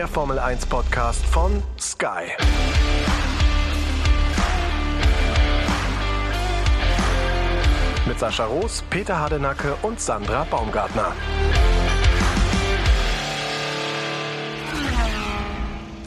[0.00, 2.32] Der Formel 1 Podcast von Sky.
[8.08, 11.12] Mit Sascha Roos, Peter Hardenacke und Sandra Baumgartner.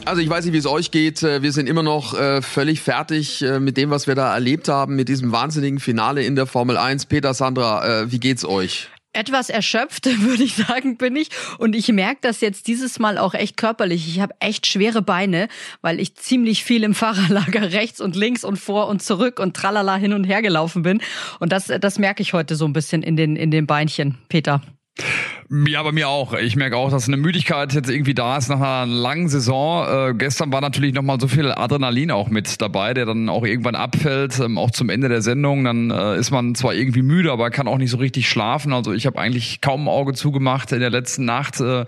[0.04, 1.22] Also ich weiß nicht, wie es euch geht.
[1.22, 4.66] Äh, wir sind immer noch äh, völlig fertig äh, mit dem, was wir da erlebt
[4.66, 7.06] haben, mit diesem wahnsinnigen Finale in der Formel 1.
[7.06, 8.90] Peter, Sandra, wie geht's euch?
[9.14, 11.28] Etwas erschöpft, würde ich sagen, bin ich.
[11.58, 14.08] Und ich merke das jetzt dieses Mal auch echt körperlich.
[14.08, 15.48] Ich habe echt schwere Beine,
[15.80, 19.96] weil ich ziemlich viel im Fahrerlager rechts und links und vor und zurück und tralala
[19.96, 21.00] hin und her gelaufen bin.
[21.40, 24.60] Und das, das merke ich heute so ein bisschen in den, in den Beinchen, Peter.
[25.68, 26.32] Ja, bei mir auch.
[26.32, 29.86] Ich merke auch, dass eine Müdigkeit jetzt irgendwie da ist nach einer langen Saison.
[29.86, 33.74] Äh, gestern war natürlich nochmal so viel Adrenalin auch mit dabei, der dann auch irgendwann
[33.74, 35.64] abfällt, ähm, auch zum Ende der Sendung.
[35.64, 38.72] Dann äh, ist man zwar irgendwie müde, aber kann auch nicht so richtig schlafen.
[38.72, 41.60] Also ich habe eigentlich kaum ein Auge zugemacht in der letzten Nacht.
[41.60, 41.84] Äh,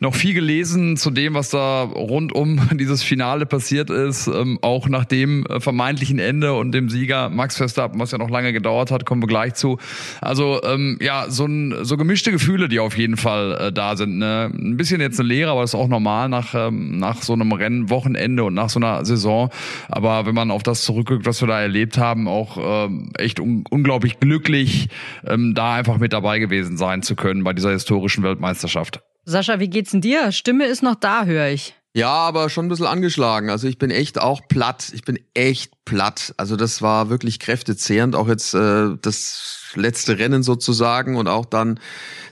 [0.00, 4.28] noch viel gelesen zu dem, was da rund um dieses Finale passiert ist.
[4.28, 8.30] Ähm, auch nach dem äh, vermeintlichen Ende und dem Sieger Max Verstappen, was ja noch
[8.30, 9.78] lange gedauert hat, kommen wir gleich zu.
[10.22, 13.96] Also ähm, ja, so, ein, so gemischte Gefühle, die auf auf jeden Fall äh, da
[13.96, 14.18] sind.
[14.18, 14.50] Ne?
[14.52, 17.52] Ein bisschen jetzt eine Lehre, aber das ist auch normal nach, ähm, nach so einem
[17.52, 19.50] Rennwochenende und nach so einer Saison.
[19.88, 23.64] Aber wenn man auf das zurückguckt, was wir da erlebt haben, auch ähm, echt un
[23.68, 24.88] unglaublich glücklich,
[25.26, 29.00] ähm, da einfach mit dabei gewesen sein zu können bei dieser historischen Weltmeisterschaft.
[29.26, 30.32] Sascha, wie geht's denn dir?
[30.32, 31.74] Stimme ist noch da, höre ich.
[31.96, 33.50] Ja, aber schon ein bisschen angeschlagen.
[33.50, 34.90] Also ich bin echt auch platt.
[34.94, 36.34] Ich bin echt platt.
[36.36, 38.16] Also das war wirklich kräftezehrend.
[38.16, 41.80] Auch jetzt äh, das letzte Rennen sozusagen und auch dann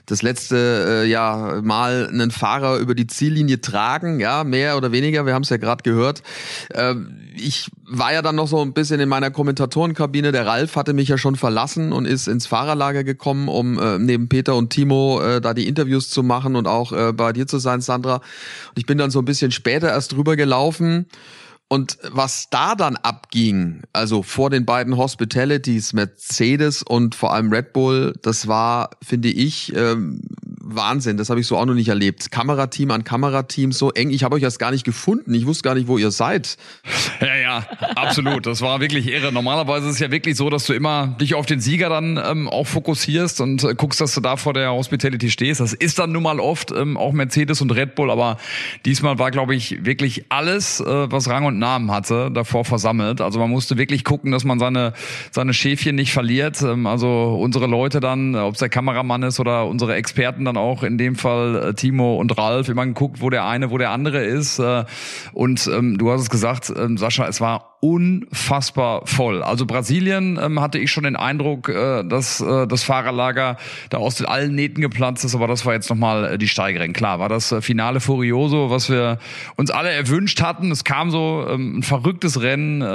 [0.05, 5.25] das letzte äh, ja Mal einen Fahrer über die Ziellinie tragen, ja, mehr oder weniger,
[5.25, 6.23] wir haben es ja gerade gehört.
[6.69, 6.95] Äh,
[7.35, 11.07] ich war ja dann noch so ein bisschen in meiner Kommentatorenkabine, der Ralf hatte mich
[11.07, 15.41] ja schon verlassen und ist ins Fahrerlager gekommen, um äh, neben Peter und Timo äh,
[15.41, 18.15] da die Interviews zu machen und auch äh, bei dir zu sein, Sandra.
[18.15, 21.07] Und ich bin dann so ein bisschen später erst drüber gelaufen
[21.69, 27.73] und was da dann abging, also vor den beiden Hospitalities, Mercedes und vor allem Red
[27.73, 30.21] Bull, das war, finde ich, ähm,
[30.65, 32.31] Wahnsinn, das habe ich so auch noch nicht erlebt.
[32.31, 34.11] Kamerateam an Kamerateam so eng.
[34.11, 35.33] Ich habe euch erst gar nicht gefunden.
[35.33, 36.57] Ich wusste gar nicht, wo ihr seid.
[37.21, 38.45] Ja, ja, absolut.
[38.45, 39.31] Das war wirklich irre.
[39.31, 42.49] Normalerweise ist es ja wirklich so, dass du immer dich auf den Sieger dann ähm,
[42.49, 45.61] auch fokussierst und äh, guckst, dass du da vor der Hospitality stehst.
[45.61, 48.37] Das ist dann nun mal oft ähm, auch Mercedes und Red Bull, aber
[48.85, 53.21] diesmal war, glaube ich, wirklich alles, äh, was Rang und Namen hatte, davor versammelt.
[53.21, 54.91] Also man musste wirklich gucken, dass man seine,
[55.31, 56.61] seine Schäfchen nicht verliert.
[56.61, 60.83] Ähm, also unsere Leute dann, ob es der Kameramann ist oder unsere Experten dann auch
[60.83, 64.23] in dem Fall äh, Timo und Ralf immer geguckt, wo der eine, wo der andere
[64.23, 64.59] ist.
[64.59, 64.85] Äh,
[65.33, 69.43] und ähm, du hast es gesagt, ähm, Sascha, es war unfassbar voll.
[69.43, 73.57] Also Brasilien ähm, hatte ich schon den Eindruck, äh, dass äh, das Fahrerlager
[73.89, 76.93] da aus allen Nähten geplatzt ist, aber das war jetzt nochmal äh, die Steigerin.
[76.93, 79.19] Klar, war das äh, Finale Furioso, was wir
[79.57, 80.71] uns alle erwünscht hatten.
[80.71, 82.85] Es kam so ähm, ein verrücktes Rennen, äh,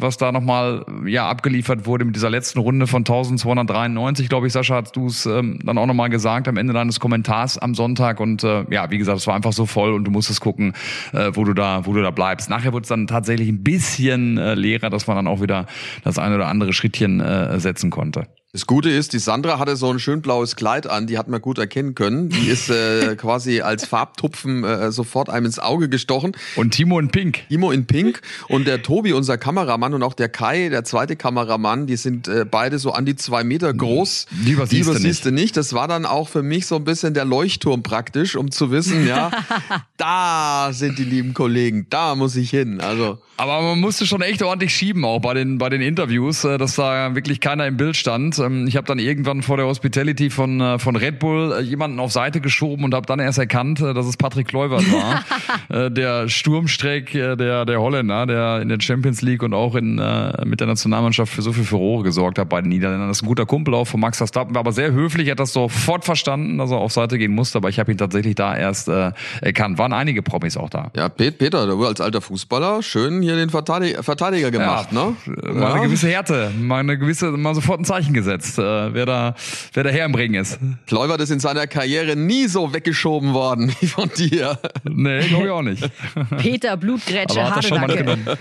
[0.00, 4.76] was da nochmal ja, abgeliefert wurde mit dieser letzten Runde von 1293, glaube ich, Sascha,
[4.76, 8.18] hast du es ähm, dann auch nochmal gesagt am Ende deines Kommentars am Sonntag.
[8.18, 10.72] Und äh, ja, wie gesagt, es war einfach so voll und du musstest gucken,
[11.12, 12.48] äh, wo du da, wo du da bleibst.
[12.48, 15.66] Nachher wurde es dann tatsächlich ein bisschen Lehrer, dass man dann auch wieder
[16.04, 18.26] das eine oder andere Schrittchen äh, setzen konnte.
[18.54, 21.42] Das Gute ist, die Sandra hatte so ein schön blaues Kleid an, die hat man
[21.42, 22.30] gut erkennen können.
[22.30, 26.32] Die ist äh, quasi als Farbtupfen äh, sofort einem ins Auge gestochen.
[26.56, 27.46] Und Timo in Pink.
[27.50, 31.86] Timo in Pink und der Tobi, unser Kameramann und auch der Kai, der zweite Kameramann,
[31.86, 34.28] die sind äh, beide so an die zwei Meter groß.
[34.42, 35.54] Lieber siehst, Lieber siehst du nicht.
[35.58, 39.06] Das war dann auch für mich so ein bisschen der Leuchtturm praktisch, um zu wissen,
[39.06, 39.30] ja,
[39.98, 42.80] da sind die lieben Kollegen, da muss ich hin.
[42.80, 43.18] Also.
[43.36, 46.76] Aber man musste schon echt ordentlich schieben auch bei den bei den Interviews, äh, dass
[46.76, 48.37] da wirklich keiner im Bild stand.
[48.38, 51.98] Ähm, ich habe dann irgendwann vor der Hospitality von, äh, von Red Bull äh, jemanden
[52.00, 55.24] auf Seite geschoben und habe dann erst erkannt, äh, dass es Patrick Kluivert war.
[55.90, 59.96] der Sturmstreck der, der Holländer, der in der Champions League und auch in,
[60.44, 63.08] mit der Nationalmannschaft für so viel Furore gesorgt hat bei den Niederländern.
[63.08, 65.52] Das ist ein guter Kumpel auch von Max Verstappen, war aber sehr höflich, hat das
[65.52, 68.88] sofort verstanden, dass er auf Seite gehen musste, aber ich habe ihn tatsächlich da erst
[68.88, 69.12] äh,
[69.42, 69.78] erkannt.
[69.78, 70.90] Waren einige Promis auch da.
[70.96, 75.16] Ja, Peter, du als alter Fußballer schön hier den Verteidiger, Verteidiger gemacht, ja, ne?
[75.52, 75.72] Mal ja.
[75.74, 78.27] eine gewisse Härte, mal eine gewisse, mal sofort ein Zeichen gesetzt
[78.58, 79.34] äh, wer da,
[79.72, 80.58] wer da her im Ring ist.
[80.86, 84.58] Kleubert ist in seiner Karriere nie so weggeschoben worden wie von dir.
[84.84, 85.90] Nee, glaube ich auch nicht.
[86.38, 88.38] Peter Blutgrätsche Hardenacke.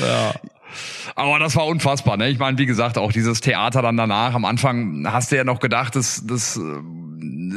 [0.00, 0.34] ja.
[1.14, 2.28] Aber das war unfassbar, ne?
[2.28, 4.34] Ich meine, wie gesagt, auch dieses Theater dann danach.
[4.34, 6.60] Am Anfang hast du ja noch gedacht, das, das,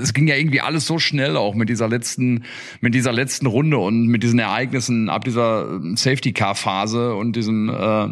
[0.01, 2.43] es ging ja irgendwie alles so schnell auch mit dieser letzten,
[2.81, 7.69] mit dieser letzten Runde und mit diesen Ereignissen ab dieser Safety Car Phase und diesem
[7.69, 8.09] äh,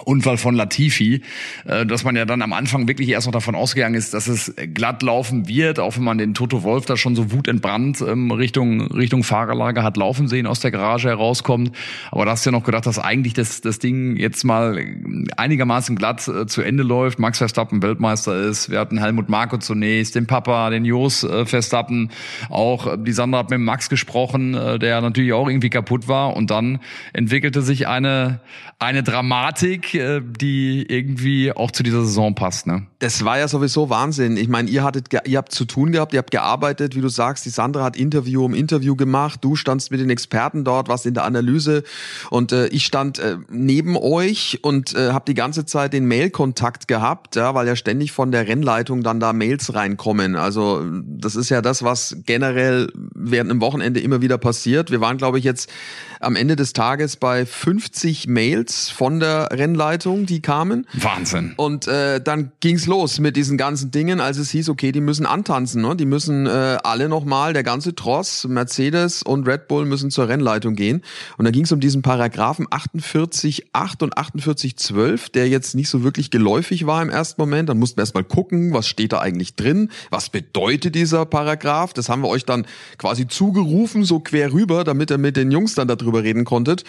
[0.00, 1.20] Unfall von Latifi,
[1.66, 4.54] äh, dass man ja dann am Anfang wirklich erst noch davon ausgegangen ist, dass es
[4.72, 8.80] glatt laufen wird, auch wenn man den Toto Wolf da schon so wutentbrannt ähm, Richtung
[8.86, 11.72] Richtung Fahrerlager hat laufen sehen, aus der Garage herauskommt.
[12.10, 14.82] Aber da hast du ja noch gedacht, dass eigentlich das, das Ding jetzt mal
[15.36, 17.18] einigermaßen glatt äh, zu Ende läuft.
[17.18, 18.70] Max Verstappen Weltmeister ist.
[18.70, 22.10] Wir hatten Helmut Marko zunächst, den Papa, den Jos äh, Verstappen.
[22.48, 26.34] Auch die Sandra hat mit Max gesprochen, der natürlich auch irgendwie kaputt war.
[26.34, 26.80] Und dann
[27.12, 28.40] entwickelte sich eine,
[28.78, 32.66] eine Dramatik, Musik, äh, die irgendwie auch zu dieser Saison passt.
[32.66, 32.86] Ne?
[32.98, 34.36] Das war ja sowieso Wahnsinn.
[34.36, 37.44] Ich meine, ihr hattet, ihr habt zu tun gehabt, ihr habt gearbeitet, wie du sagst.
[37.44, 39.40] Die Sandra hat Interview um Interview gemacht.
[39.42, 41.82] Du standst mit den Experten dort, warst in der Analyse
[42.30, 46.88] und äh, ich stand äh, neben euch und äh, habe die ganze Zeit den Mailkontakt
[46.88, 50.36] gehabt, ja, weil ja ständig von der Rennleitung dann da Mails reinkommen.
[50.36, 54.90] Also das ist ja das, was generell während einem Wochenende immer wieder passiert.
[54.90, 55.70] Wir waren, glaube ich, jetzt
[56.20, 60.86] am Ende des Tages bei 50 Mails von der Rennleitung, die kamen.
[60.94, 61.54] Wahnsinn.
[61.56, 65.26] Und äh, dann ging's los mit diesen ganzen Dingen, als es hieß, okay, die müssen
[65.26, 65.96] antanzen, ne?
[65.96, 70.74] die müssen äh, alle nochmal, der ganze Tross, Mercedes und Red Bull müssen zur Rennleitung
[70.74, 71.02] gehen.
[71.38, 76.86] Und dann ging's um diesen Paragraphen 48.8 und 48.12, der jetzt nicht so wirklich geläufig
[76.86, 77.68] war im ersten Moment.
[77.68, 81.92] Dann mussten wir erstmal gucken, was steht da eigentlich drin, was bedeutet dieser Paragraph.
[81.92, 82.66] Das haben wir euch dann
[82.98, 86.84] quasi zugerufen, so quer rüber, damit er mit den Jungs dann darüber reden konntet.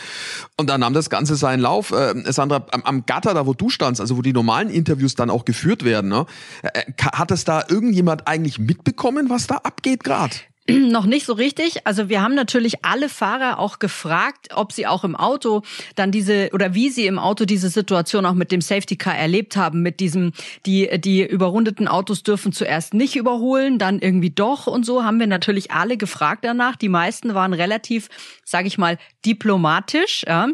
[0.58, 1.92] Und dann nahm das Ganze seinen Lauf.
[1.92, 5.30] Äh, Sandra, am, am Gatter, da wo du standst, also wo die normalen Interviews dann
[5.30, 6.26] auch geführt werden, ne?
[6.62, 10.36] Äh, hat es da irgendjemand eigentlich mitbekommen, was da abgeht gerade?
[10.70, 11.86] Noch nicht so richtig.
[11.86, 15.62] Also wir haben natürlich alle Fahrer auch gefragt, ob sie auch im Auto
[15.96, 19.58] dann diese oder wie sie im Auto diese Situation auch mit dem Safety Car erlebt
[19.58, 20.32] haben, mit diesem,
[20.66, 25.28] die, die überrundeten Autos dürfen zuerst nicht überholen, dann irgendwie doch und so haben wir
[25.28, 26.78] natürlich alle gefragt danach.
[26.78, 28.08] Die meisten waren relativ,
[28.46, 30.24] sage ich mal, diplomatisch.
[30.26, 30.48] Ja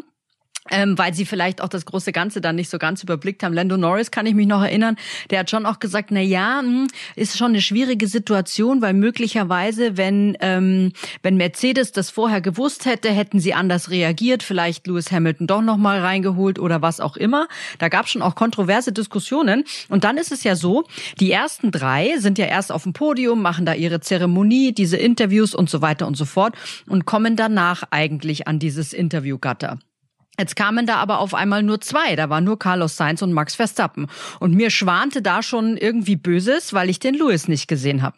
[0.70, 3.54] ähm, weil sie vielleicht auch das große Ganze dann nicht so ganz überblickt haben.
[3.54, 4.96] Lando Norris kann ich mich noch erinnern,
[5.30, 9.96] der hat schon auch gesagt, na ja, hm, ist schon eine schwierige Situation, weil möglicherweise,
[9.96, 10.92] wenn ähm,
[11.22, 15.76] wenn Mercedes das vorher gewusst hätte, hätten sie anders reagiert, vielleicht Lewis Hamilton doch noch
[15.76, 17.48] mal reingeholt oder was auch immer.
[17.78, 19.64] Da gab es schon auch kontroverse Diskussionen.
[19.88, 20.84] Und dann ist es ja so,
[21.18, 25.54] die ersten drei sind ja erst auf dem Podium, machen da ihre Zeremonie, diese Interviews
[25.54, 26.54] und so weiter und so fort
[26.86, 29.78] und kommen danach eigentlich an dieses Interviewgatter.
[30.40, 32.16] Jetzt kamen da aber auf einmal nur zwei.
[32.16, 34.06] Da war nur Carlos Sainz und Max Verstappen.
[34.38, 38.16] Und mir schwante da schon irgendwie Böses, weil ich den Lewis nicht gesehen habe.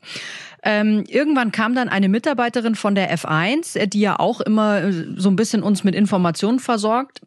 [0.62, 5.28] Ähm, irgendwann kam dann eine Mitarbeiterin von der F1, die ja auch immer äh, so
[5.28, 7.22] ein bisschen uns mit Informationen versorgt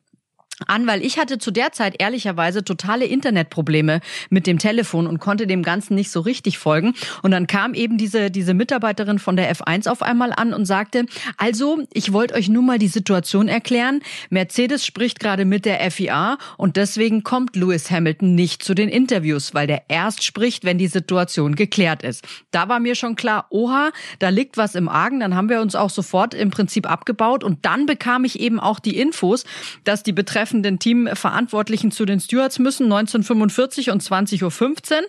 [0.68, 4.00] an, weil ich hatte zu der Zeit ehrlicherweise totale Internetprobleme
[4.30, 6.94] mit dem Telefon und konnte dem Ganzen nicht so richtig folgen.
[7.24, 11.06] Und dann kam eben diese, diese Mitarbeiterin von der F1 auf einmal an und sagte,
[11.38, 14.00] also, ich wollte euch nur mal die Situation erklären.
[14.30, 19.54] Mercedes spricht gerade mit der FIA und deswegen kommt Lewis Hamilton nicht zu den Interviews,
[19.54, 22.26] weil der erst spricht, wenn die Situation geklärt ist.
[22.52, 25.20] Da war mir schon klar, oha, da liegt was im Argen.
[25.20, 28.80] Dann haben wir uns auch sofort im Prinzip abgebaut und dann bekam ich eben auch
[28.80, 29.44] die Infos,
[29.84, 35.02] dass die betreffenden betreffenden Teamverantwortlichen zu den Stewards müssen, 1945 und 20.15 Uhr,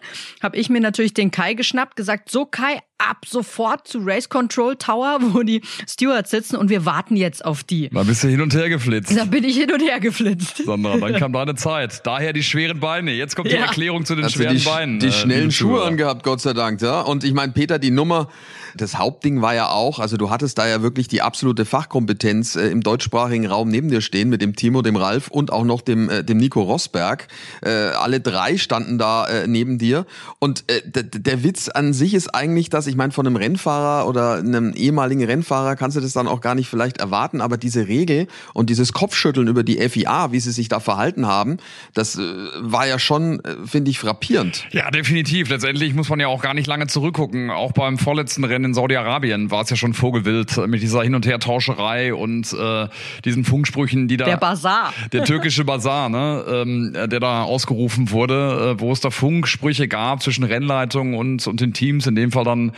[0.43, 4.77] habe ich mir natürlich den Kai geschnappt, gesagt, so Kai, ab sofort zu Race Control
[4.77, 7.91] Tower, wo die Stewards sitzen und wir warten jetzt auf die.
[7.91, 9.17] Da bist du hin und her geflitzt.
[9.17, 10.65] Da bin ich hin und her geflitzt.
[10.65, 12.07] Sandra, dann kam deine Zeit.
[12.07, 13.13] Daher die schweren Beine.
[13.13, 15.01] Jetzt kommt die Erklärung zu den also schweren die, Beinen.
[15.01, 16.81] Die äh, schnellen Schuhe angehabt, Gott sei Dank.
[16.81, 17.03] Ja?
[17.03, 18.29] Und ich meine, Peter, die Nummer,
[18.77, 22.69] das Hauptding war ja auch, also du hattest da ja wirklich die absolute Fachkompetenz äh,
[22.69, 26.09] im deutschsprachigen Raum neben dir stehen mit dem Timo, dem Ralf und auch noch dem,
[26.09, 27.29] äh, dem Nico Rosberg.
[27.63, 30.07] Äh, alle drei standen da äh, neben dir.
[30.39, 34.35] Und äh, der Witz an sich ist eigentlich, dass ich meine, von einem Rennfahrer oder
[34.35, 38.27] einem ehemaligen Rennfahrer kannst du das dann auch gar nicht vielleicht erwarten, aber diese Regel
[38.55, 41.59] und dieses Kopfschütteln über die FIA, wie sie sich da verhalten haben,
[41.95, 42.23] das äh,
[42.59, 44.65] war ja schon, äh, finde ich, frappierend.
[44.73, 45.49] Ja, definitiv.
[45.49, 47.51] Letztendlich muss man ja auch gar nicht lange zurückgucken.
[47.51, 51.27] Auch beim vorletzten Rennen in Saudi-Arabien war es ja schon vogelwild mit dieser Hin- und
[51.27, 52.89] Her-Tauscherei und äh,
[53.25, 54.27] diesen Funksprüchen, die da.
[54.27, 54.93] Der Bazar.
[55.13, 60.23] Der türkische Bazar, ne, ähm, der da ausgerufen wurde, äh, wo es da Funksprüche gab
[60.23, 62.73] zwischen Rennleitung und, und den Teams, in dem Fall dann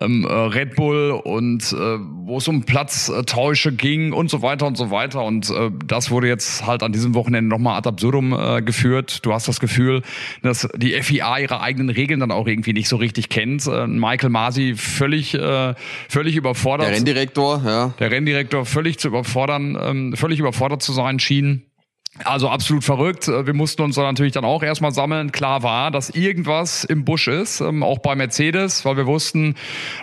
[0.00, 4.76] ähm, äh, Red Bull und äh, wo es um Platztäusche ging und so weiter und
[4.76, 5.24] so weiter.
[5.24, 9.24] Und äh, das wurde jetzt halt an diesem Wochenende nochmal ad absurdum äh, geführt.
[9.24, 10.02] Du hast das Gefühl,
[10.42, 13.66] dass die FIA ihre eigenen Regeln dann auch irgendwie nicht so richtig kennt.
[13.66, 15.74] Äh, Michael Masi völlig völlig, äh,
[16.08, 16.88] völlig überfordert.
[16.88, 17.94] Der Renndirektor, ja.
[17.98, 21.69] Der Renndirektor völlig zu überfordern, ähm, völlig überfordert zu sein schien.
[22.24, 23.28] Also absolut verrückt.
[23.28, 25.30] Äh, wir mussten uns dann natürlich dann auch erstmal sammeln.
[25.30, 29.54] Klar war, dass irgendwas im Busch ist, ähm, auch bei Mercedes, weil wir wussten,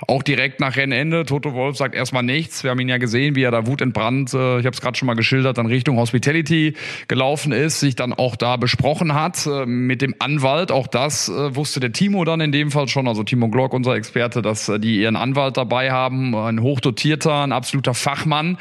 [0.08, 2.64] auch direkt nach Rennende, Toto Wolf sagt erstmal nichts.
[2.64, 5.06] Wir haben ihn ja gesehen, wie er da wutentbrannt, äh, ich habe es gerade schon
[5.06, 6.76] mal geschildert, dann Richtung Hospitality
[7.10, 10.72] gelaufen ist, sich dann auch da besprochen hat äh, mit dem Anwalt.
[10.72, 14.42] Auch das wusste der Timo dann in dem Fall schon, also Timo Glock, unser Experte,
[14.42, 18.58] dass die ihren Anwalt dabei haben, ein hochdotierter, ein absoluter Fachmann,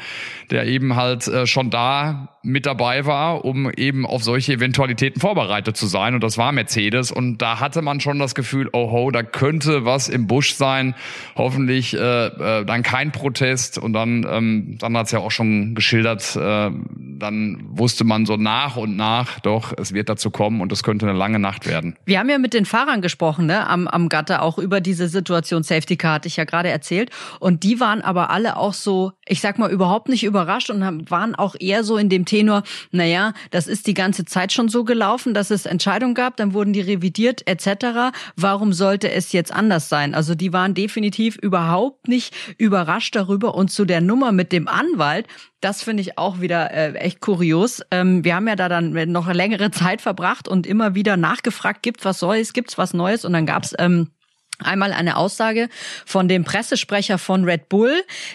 [0.51, 5.87] der eben halt schon da mit dabei war, um eben auf solche Eventualitäten vorbereitet zu
[5.87, 6.13] sein.
[6.13, 7.11] Und das war Mercedes.
[7.11, 10.95] Und da hatte man schon das Gefühl, oh ho, da könnte was im Busch sein.
[11.35, 13.77] Hoffentlich äh, äh, dann kein Protest.
[13.77, 16.71] Und dann, ähm, dann hat's ja auch schon geschildert, äh,
[17.19, 21.07] dann wusste man so nach und nach, doch, es wird dazu kommen und es könnte
[21.07, 21.95] eine lange Nacht werden.
[22.05, 25.63] Wir haben ja mit den Fahrern gesprochen, ne, am, am Gatter, auch über diese Situation
[25.63, 27.09] Safety Car, hatte ich ja gerade erzählt.
[27.39, 31.35] Und die waren aber alle auch so, ich sag mal, überhaupt nicht überrascht und waren
[31.35, 35.33] auch eher so in dem Tenor, naja, das ist die ganze Zeit schon so gelaufen,
[35.33, 38.15] dass es Entscheidungen gab, dann wurden die revidiert etc.
[38.35, 40.15] Warum sollte es jetzt anders sein?
[40.15, 45.27] Also die waren definitiv überhaupt nicht überrascht darüber und zu der Nummer mit dem Anwalt,
[45.61, 47.81] das finde ich auch wieder äh, echt kurios.
[47.89, 52.05] Ähm, wir haben ja da dann noch längere Zeit verbracht und immer wieder nachgefragt, gibt's
[52.05, 53.25] was Neues, gibt's was Neues?
[53.25, 54.09] Und dann gab's ähm,
[54.59, 55.69] Einmal eine Aussage
[56.05, 57.93] von dem Pressesprecher von Red Bull,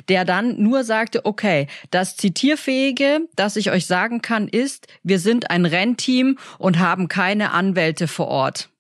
[0.09, 5.51] der dann nur sagte, okay, das Zitierfähige, das ich euch sagen kann, ist, wir sind
[5.51, 8.72] ein Rennteam und haben keine Anwälte vor Ort.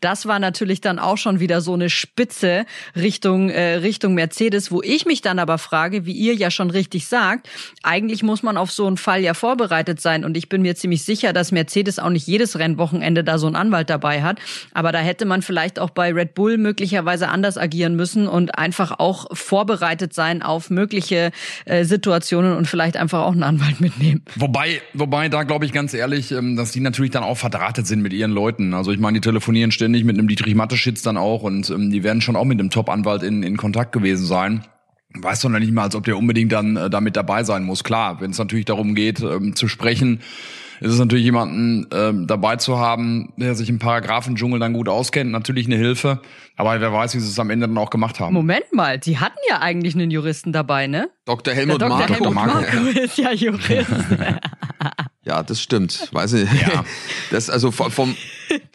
[0.00, 2.66] Das war natürlich dann auch schon wieder so eine Spitze
[2.96, 7.06] Richtung, äh, Richtung Mercedes, wo ich mich dann aber frage, wie ihr ja schon richtig
[7.06, 7.48] sagt,
[7.82, 10.24] eigentlich muss man auf so einen Fall ja vorbereitet sein.
[10.24, 13.56] Und ich bin mir ziemlich sicher, dass Mercedes auch nicht jedes Rennwochenende da so einen
[13.56, 14.38] Anwalt dabei hat.
[14.72, 18.98] Aber da hätte man vielleicht auch bei Red Bull möglicherweise anders agieren müssen und einfach
[18.98, 21.30] auch vorbereitet sein auf mögliche
[21.64, 24.22] äh, Situationen und vielleicht einfach auch einen Anwalt mitnehmen.
[24.36, 28.02] Wobei, wobei da glaube ich ganz ehrlich, ähm, dass die natürlich dann auch verdrahtet sind
[28.02, 28.74] mit ihren Leuten.
[28.74, 32.02] Also ich meine, die telefonieren ständig mit einem Dietrich Matteschitz dann auch und ähm, die
[32.02, 34.64] werden schon auch mit einem Top-Anwalt in, in Kontakt gewesen sein.
[35.14, 37.84] Weiß doch noch nicht mal, als ob der unbedingt dann äh, damit dabei sein muss.
[37.84, 40.20] Klar, wenn es natürlich darum geht, ähm, zu sprechen,
[40.80, 45.30] ist es natürlich jemanden ähm, dabei zu haben, der sich im Paragraphendschungel dann gut auskennt,
[45.30, 46.20] natürlich eine Hilfe.
[46.56, 48.34] Aber wer weiß, wie sie es am Ende dann auch gemacht haben.
[48.34, 51.08] Moment mal, sie hatten ja eigentlich einen Juristen dabei, ne?
[51.24, 51.54] Dr.
[51.54, 51.98] Helmut Der Dr.
[51.98, 52.14] Marko.
[52.14, 52.60] Helmut Marko.
[52.60, 53.90] Marko ist ja Jurist.
[55.28, 56.08] Ja, das stimmt.
[56.10, 56.50] Weiß ich.
[56.50, 56.84] Ja.
[57.30, 58.16] Das also vom, vom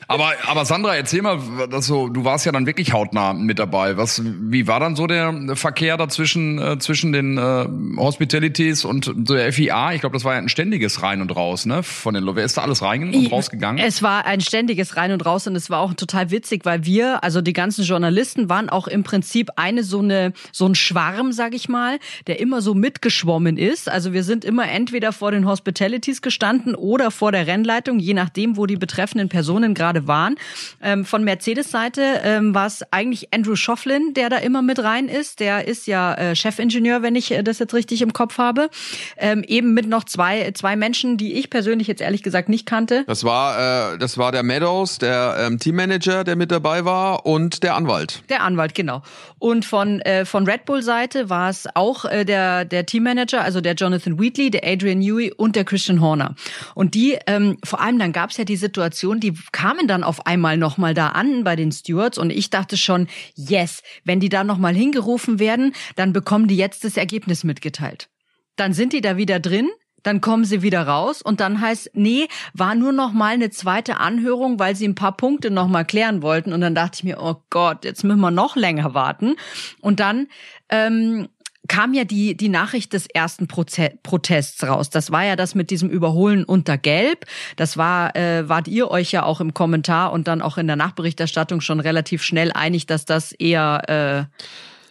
[0.07, 3.97] Aber, aber Sandra, erzähl mal, das so, du warst ja dann wirklich hautnah mit dabei.
[3.97, 7.67] Was, wie war dann so der Verkehr dazwischen äh, zwischen den äh,
[7.97, 9.93] Hospitalities und der FIA?
[9.93, 11.83] Ich glaube, das war ja ein ständiges Rein und Raus, ne?
[11.83, 13.83] Von den, wer ist da alles rein und rausgegangen?
[13.83, 17.23] Es war ein ständiges Rein und Raus und es war auch total witzig, weil wir,
[17.23, 21.53] also die ganzen Journalisten, waren auch im Prinzip eine so eine so ein Schwarm, sag
[21.53, 23.89] ich mal, der immer so mitgeschwommen ist.
[23.89, 28.57] Also wir sind immer entweder vor den Hospitalities gestanden oder vor der Rennleitung, je nachdem,
[28.57, 30.35] wo die betreffenden Personen gerade waren.
[30.81, 35.39] Ähm, von Mercedes-Seite ähm, war es eigentlich Andrew Schofflin, der da immer mit rein ist.
[35.39, 38.69] Der ist ja äh, Chefingenieur, wenn ich äh, das jetzt richtig im Kopf habe.
[39.17, 43.03] Ähm, eben mit noch zwei zwei Menschen, die ich persönlich jetzt ehrlich gesagt nicht kannte.
[43.07, 47.63] Das war, äh, das war der Meadows, der ähm, Teammanager, der mit dabei war und
[47.63, 48.23] der Anwalt.
[48.29, 49.01] Der Anwalt, genau.
[49.43, 53.73] Und von, äh, von Red Bull-Seite war es auch äh, der, der Teammanager, also der
[53.73, 56.35] Jonathan Wheatley, der Adrian Newey und der Christian Horner.
[56.75, 60.27] Und die, ähm, vor allem dann gab es ja die Situation, die kamen dann auf
[60.27, 64.45] einmal nochmal da an bei den Stewards und ich dachte schon, yes, wenn die da
[64.45, 68.07] nochmal hingerufen werden, dann bekommen die jetzt das Ergebnis mitgeteilt.
[68.55, 69.69] Dann sind die da wieder drin,
[70.03, 73.97] dann kommen sie wieder raus und dann heißt, nee, war nur noch mal eine zweite
[73.97, 76.53] Anhörung, weil sie ein paar Punkte noch mal klären wollten.
[76.53, 79.35] Und dann dachte ich mir, oh Gott, jetzt müssen wir noch länger warten.
[79.79, 80.27] Und dann
[80.69, 81.29] ähm,
[81.67, 84.89] kam ja die, die Nachricht des ersten Proze Protests raus.
[84.89, 87.25] Das war ja das mit diesem Überholen unter Gelb.
[87.55, 90.75] Das war, äh, wart ihr euch ja auch im Kommentar und dann auch in der
[90.75, 94.43] Nachberichterstattung schon relativ schnell einig, dass das eher äh,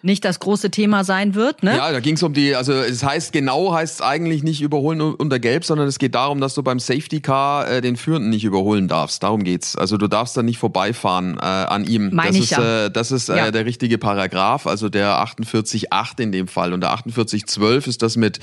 [0.02, 1.76] nicht das große Thema sein wird, ne?
[1.76, 5.00] Ja, da ging es um die, also es heißt genau, heißt es eigentlich nicht überholen
[5.00, 8.44] unter Gelb, sondern es geht darum, dass du beim Safety Car äh, den Führenden nicht
[8.44, 9.22] überholen darfst.
[9.22, 9.76] Darum geht's.
[9.76, 12.10] Also du darfst da nicht vorbeifahren äh, an ihm.
[12.12, 12.86] Meine das ich ist, ja.
[12.86, 13.50] äh, das ist äh, Ja.
[13.50, 16.72] der richtige Paragraph, also der 48.8 in dem Fall.
[16.72, 18.40] Und der 48.12 ist das mit,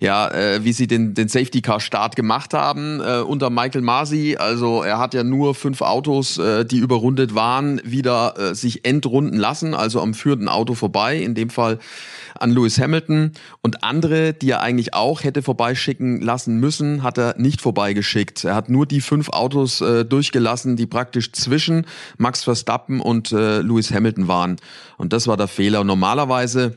[0.00, 4.36] ja, äh, wie sie den, den Safety Car Start gemacht haben äh, unter Michael Masi.
[4.38, 9.36] Also er hat ja nur fünf Autos, äh, die überrundet waren, wieder äh, sich entrunden
[9.36, 11.78] lassen, also am führenden Auto vorbei, in dem Fall
[12.38, 17.34] an Lewis Hamilton und andere, die er eigentlich auch hätte vorbeischicken lassen müssen, hat er
[17.38, 18.44] nicht vorbeigeschickt.
[18.44, 21.86] Er hat nur die fünf Autos äh, durchgelassen, die praktisch zwischen
[22.18, 24.56] Max Verstappen und äh, Lewis Hamilton waren.
[24.98, 25.80] Und das war der Fehler.
[25.80, 26.74] Und normalerweise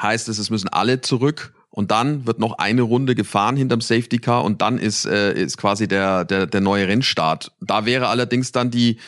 [0.00, 4.18] heißt es, es müssen alle zurück Und dann wird noch eine Runde gefahren hinterm Safety
[4.18, 7.52] Car und dann ist, äh, ist quasi der, der, der neue Rennstart.
[7.60, 8.98] Da wäre allerdings dann die,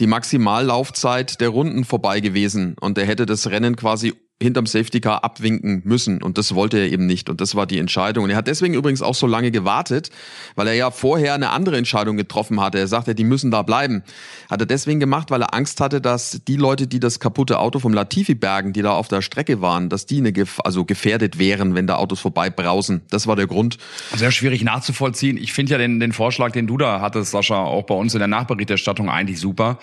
[0.00, 2.76] die Maximallaufzeit der Runden vorbei gewesen.
[2.80, 6.90] Und er hätte das Rennen quasi hinterm Safety Car abwinken müssen und das wollte er
[6.90, 9.50] eben nicht und das war die Entscheidung und er hat deswegen übrigens auch so lange
[9.50, 10.10] gewartet,
[10.54, 12.78] weil er ja vorher eine andere Entscheidung getroffen hatte.
[12.78, 14.02] Er sagte, die müssen da bleiben.
[14.50, 17.78] Hat er deswegen gemacht, weil er Angst hatte, dass die Leute, die das kaputte Auto
[17.78, 21.38] vom Latifi bergen, die da auf der Strecke waren, dass die eine Gef also gefährdet
[21.38, 23.02] wären, wenn da Autos vorbei brausen.
[23.10, 23.78] Das war der Grund.
[24.14, 25.36] Sehr schwierig nachzuvollziehen.
[25.36, 28.18] Ich finde ja den, den Vorschlag, den du da hattest, Sascha, auch bei uns in
[28.18, 29.78] der Nachberichterstattung eigentlich super,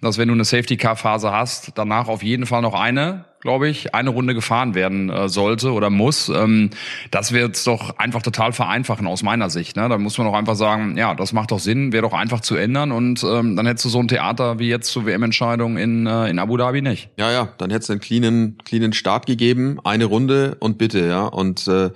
[0.00, 3.68] dass wenn du eine Safety Car Phase hast, danach auf jeden Fall noch eine glaube
[3.68, 6.28] ich, eine Runde gefahren werden äh, sollte oder muss.
[6.28, 6.70] Ähm,
[7.10, 9.76] das wird doch einfach total vereinfachen aus meiner Sicht.
[9.76, 9.88] Ne?
[9.88, 12.54] Da muss man doch einfach sagen, ja, das macht doch Sinn, wäre doch einfach zu
[12.54, 16.30] ändern und ähm, dann hättest du so ein Theater wie jetzt zur WM-Entscheidung in, äh,
[16.30, 17.10] in Abu Dhabi nicht.
[17.16, 21.24] Ja, ja, dann hättest du einen cleanen, cleanen Start gegeben, eine Runde und bitte, ja.
[21.24, 21.90] Und äh,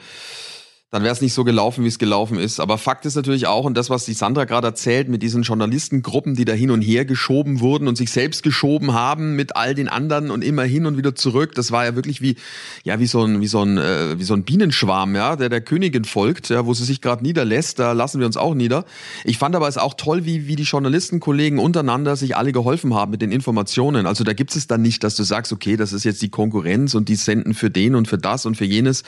[0.93, 2.61] dann wäre es nicht so gelaufen, wie es gelaufen ist.
[2.61, 6.37] Aber Fakt ist natürlich auch, und das, was die Sandra gerade erzählt, mit diesen Journalistengruppen,
[6.37, 9.89] die da hin und her geschoben wurden und sich selbst geschoben haben mit all den
[9.89, 12.37] anderen und immer hin und wieder zurück, das war ja wirklich wie,
[12.85, 15.61] ja, wie so ein, wie so ein, äh, wie so ein Bienenschwarm, ja, der der
[15.61, 18.85] Königin folgt, ja, wo sie sich gerade niederlässt, da lassen wir uns auch nieder.
[19.25, 23.11] Ich fand aber es auch toll, wie, wie die Journalistenkollegen untereinander sich alle geholfen haben
[23.11, 24.07] mit den Informationen.
[24.07, 26.95] Also da gibt es dann nicht, dass du sagst, okay, das ist jetzt die Konkurrenz
[26.95, 29.03] und die senden für den und für das und für jenes,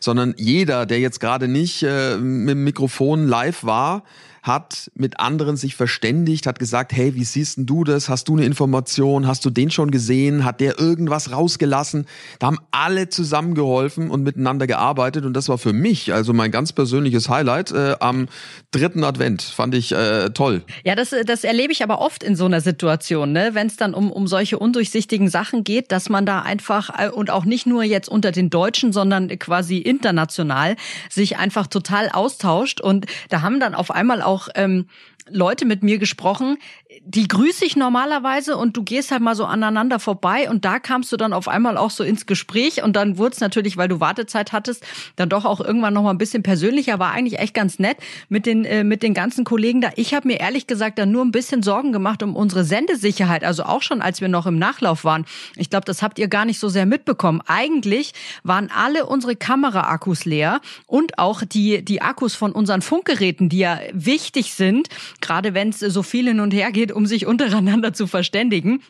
[0.00, 4.04] sondern jeder, der jetzt gerade nicht äh, mit dem Mikrofon live war,
[4.48, 8.08] hat mit anderen sich verständigt, hat gesagt, hey, wie siehst denn du das?
[8.08, 9.28] Hast du eine Information?
[9.28, 10.44] Hast du den schon gesehen?
[10.44, 12.06] Hat der irgendwas rausgelassen?
[12.40, 16.72] Da haben alle zusammengeholfen und miteinander gearbeitet und das war für mich also mein ganz
[16.72, 18.26] persönliches Highlight äh, am
[18.72, 19.42] dritten Advent.
[19.42, 20.64] Fand ich äh, toll.
[20.82, 23.50] Ja, das, das erlebe ich aber oft in so einer Situation, ne?
[23.52, 27.30] wenn es dann um, um solche undurchsichtigen Sachen geht, dass man da einfach äh, und
[27.30, 30.76] auch nicht nur jetzt unter den Deutschen, sondern quasi international
[31.10, 34.86] sich einfach total austauscht und da haben dann auf einmal auch ähm,
[35.30, 36.58] Leute mit mir gesprochen,
[37.04, 41.10] die grüße ich normalerweise und du gehst halt mal so aneinander vorbei und da kamst
[41.12, 44.00] du dann auf einmal auch so ins Gespräch und dann wurde es natürlich, weil du
[44.00, 44.84] Wartezeit hattest,
[45.16, 48.46] dann doch auch irgendwann noch mal ein bisschen persönlicher, war eigentlich echt ganz nett mit
[48.46, 49.90] den äh, mit den ganzen Kollegen da.
[49.96, 53.64] Ich habe mir ehrlich gesagt dann nur ein bisschen Sorgen gemacht um unsere Sendesicherheit, also
[53.64, 55.24] auch schon als wir noch im Nachlauf waren.
[55.56, 57.42] Ich glaube, das habt ihr gar nicht so sehr mitbekommen.
[57.46, 63.58] Eigentlich waren alle unsere Kameraakkus leer und auch die die Akkus von unseren Funkgeräten, die
[63.58, 64.88] ja wichtig sind,
[65.20, 68.82] gerade wenn es so viel hin und her geht, um sich untereinander zu verständigen.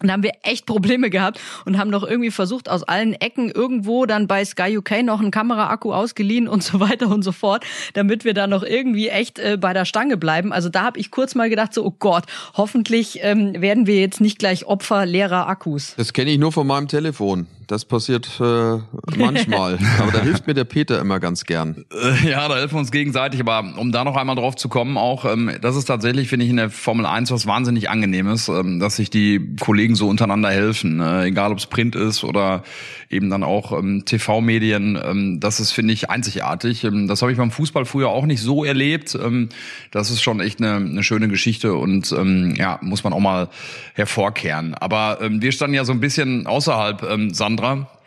[0.00, 3.50] Und da haben wir echt Probleme gehabt und haben noch irgendwie versucht, aus allen Ecken
[3.50, 7.64] irgendwo dann bei Sky UK noch einen Kameraakku ausgeliehen und so weiter und so fort,
[7.92, 10.52] damit wir da noch irgendwie echt äh, bei der Stange bleiben.
[10.52, 14.20] Also da habe ich kurz mal gedacht, so, oh Gott, hoffentlich ähm, werden wir jetzt
[14.20, 15.94] nicht gleich Opfer leerer Akkus.
[15.96, 17.46] Das kenne ich nur von meinem Telefon.
[17.70, 18.78] Das passiert äh,
[19.16, 19.78] manchmal.
[20.00, 21.84] aber da hilft mir der Peter immer ganz gern.
[21.92, 23.38] Äh, ja, da helfen wir uns gegenseitig.
[23.40, 26.50] Aber um da noch einmal drauf zu kommen, auch, ähm, das ist tatsächlich, finde ich,
[26.50, 30.98] in der Formel 1 was wahnsinnig angenehmes, ähm, dass sich die Kollegen so untereinander helfen.
[30.98, 32.64] Äh, egal ob es Print ist oder
[33.08, 34.98] eben dann auch ähm, TV-Medien.
[35.00, 36.82] Ähm, das ist, finde ich, einzigartig.
[36.82, 39.14] Ähm, das habe ich beim Fußball früher auch nicht so erlebt.
[39.14, 39.48] Ähm,
[39.92, 43.48] das ist schon echt eine, eine schöne Geschichte und ähm, ja, muss man auch mal
[43.94, 44.74] hervorkehren.
[44.74, 47.99] Aber ähm, wir standen ja so ein bisschen außerhalb, ähm, Sandra Sandra.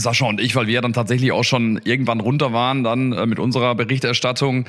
[0.00, 3.38] Sascha und ich, weil wir dann tatsächlich auch schon irgendwann runter waren, dann äh, mit
[3.38, 4.66] unserer Berichterstattung,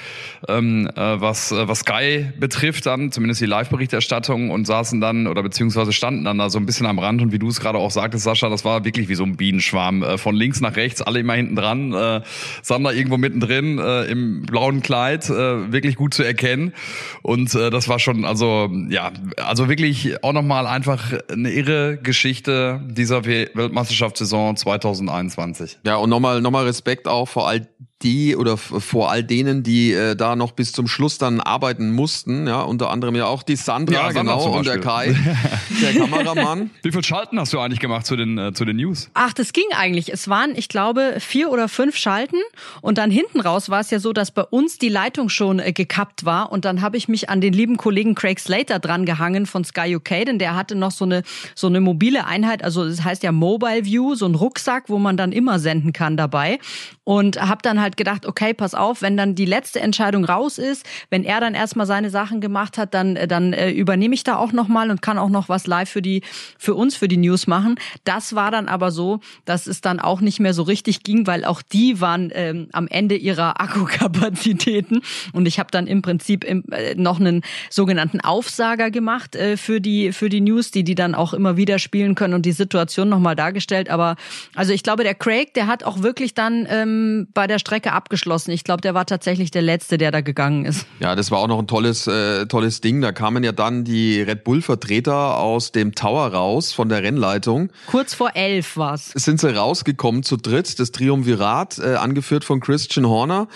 [0.47, 5.43] ähm, äh, was, äh, was Sky betrifft, dann zumindest die Live-Berichterstattung und saßen dann oder
[5.43, 7.91] beziehungsweise standen dann da so ein bisschen am Rand und wie du es gerade auch
[7.91, 10.03] sagtest, Sascha, das war wirklich wie so ein Bienenschwarm.
[10.03, 12.21] Äh, von links nach rechts, alle immer hinten dran, äh,
[12.61, 16.73] Sandra irgendwo mittendrin äh, im blauen Kleid, äh, wirklich gut zu erkennen.
[17.21, 22.81] Und äh, das war schon, also ja, also wirklich auch nochmal einfach eine irre Geschichte
[22.87, 25.18] dieser Weltmeisterschaftssaison 2001.
[25.27, 25.79] 2021.
[25.83, 27.67] Ja, und nochmal nochmal Respekt auch vor all
[28.01, 32.47] die oder vor all denen, die äh, da noch bis zum Schluss dann arbeiten mussten,
[32.47, 35.15] ja, unter anderem ja auch die Sandra, ja, Sandra genau, und der Kai,
[35.81, 36.69] der Kameramann.
[36.81, 39.09] Wie viel Schalten hast du eigentlich gemacht zu den, äh, zu den News?
[39.13, 40.13] Ach, das ging eigentlich.
[40.13, 42.37] Es waren, ich glaube, vier oder fünf Schalten
[42.81, 45.73] und dann hinten raus war es ja so, dass bei uns die Leitung schon äh,
[45.73, 49.45] gekappt war und dann habe ich mich an den lieben Kollegen Craig Slater dran gehangen
[49.45, 53.03] von Sky UK, denn der hatte noch so eine, so eine mobile Einheit, also das
[53.03, 56.59] heißt ja Mobile View, so ein Rucksack, wo man dann immer senden kann dabei
[57.03, 60.57] und habe dann halt halt gedacht, okay, pass auf, wenn dann die letzte Entscheidung raus
[60.57, 64.23] ist, wenn er dann erstmal seine Sachen gemacht hat, dann, äh, dann äh, übernehme ich
[64.23, 66.21] da auch nochmal und kann auch noch was live für die,
[66.57, 67.75] für uns, für die News machen.
[68.03, 71.45] Das war dann aber so, dass es dann auch nicht mehr so richtig ging, weil
[71.45, 75.01] auch die waren ähm, am Ende ihrer Akkukapazitäten
[75.33, 79.81] und ich habe dann im Prinzip im, äh, noch einen sogenannten Aufsager gemacht äh, für
[79.81, 83.09] die für die News, die die dann auch immer wieder spielen können und die Situation
[83.09, 83.89] nochmal dargestellt.
[83.89, 84.15] Aber
[84.55, 88.51] also ich glaube, der Craig, der hat auch wirklich dann ähm, bei der Strecke abgeschlossen.
[88.51, 90.85] Ich glaube, der war tatsächlich der Letzte, der da gegangen ist.
[90.99, 93.01] Ja, das war auch noch ein tolles, äh, tolles Ding.
[93.01, 97.69] Da kamen ja dann die Red Bull-Vertreter aus dem Tower raus von der Rennleitung.
[97.87, 99.11] Kurz vor elf war's.
[99.15, 103.47] Sind sie rausgekommen zu dritt, das Triumvirat, äh, angeführt von Christian Horner.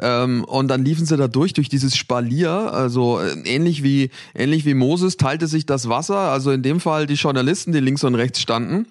[0.00, 2.72] Ähm, und dann liefen sie da durch, durch dieses Spalier.
[2.72, 6.18] Also äh, ähnlich wie ähnlich wie Moses teilte sich das Wasser.
[6.18, 8.86] Also in dem Fall die Journalisten, die links und rechts standen.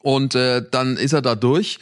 [0.00, 1.78] Und äh, dann ist er da durch,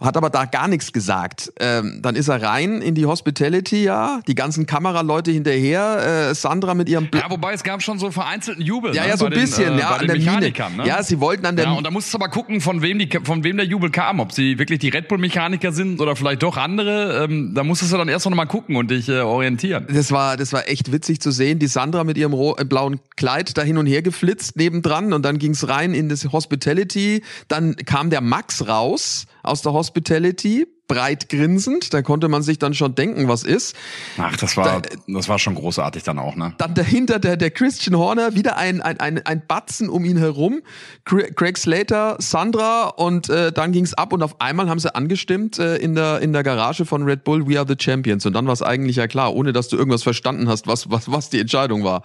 [0.00, 1.52] hat aber da gar nichts gesagt.
[1.60, 6.74] Ähm, dann ist er rein in die Hospitality, ja, die ganzen Kameraleute hinterher, äh, Sandra
[6.74, 8.94] mit ihrem Bl Ja, wobei es gab schon so vereinzelten Jubel.
[8.94, 10.16] Ja, ne, ja, so ein den, bisschen, äh, ja, an der.
[10.16, 10.52] Mine.
[10.76, 10.86] Ne?
[10.86, 13.08] Ja, sie wollten an der Ja, und da musst du aber gucken, von wem, die,
[13.24, 14.20] von wem der Jubel kam.
[14.20, 17.24] Ob sie wirklich die Red Bull-Mechaniker sind oder vielleicht doch andere.
[17.24, 19.86] Ähm, da musstest du dann erst noch mal gucken und dich äh, orientieren.
[19.92, 21.58] Das war, das war echt witzig zu sehen.
[21.58, 25.38] Die Sandra mit ihrem äh, blauen Kleid da hin und her geflitzt nebendran und dann
[25.38, 27.22] ging's rein in das Hospitality.
[27.48, 31.94] Dann kam der Max raus aus der Hospitality, breit grinsend.
[31.94, 33.76] Da konnte man sich dann schon denken, was ist.
[34.18, 36.52] Ach, das war, das war schon großartig dann auch, ne?
[36.58, 40.62] Dann dahinter der, der Christian Horner, wieder ein, ein, ein, ein Batzen um ihn herum.
[41.04, 45.76] Craig Slater, Sandra und äh, dann ging's ab und auf einmal haben sie angestimmt äh,
[45.76, 48.26] in, der, in der Garage von Red Bull, We are the Champions.
[48.26, 51.10] Und dann war es eigentlich ja klar, ohne dass du irgendwas verstanden hast, was, was,
[51.10, 52.02] was die Entscheidung war.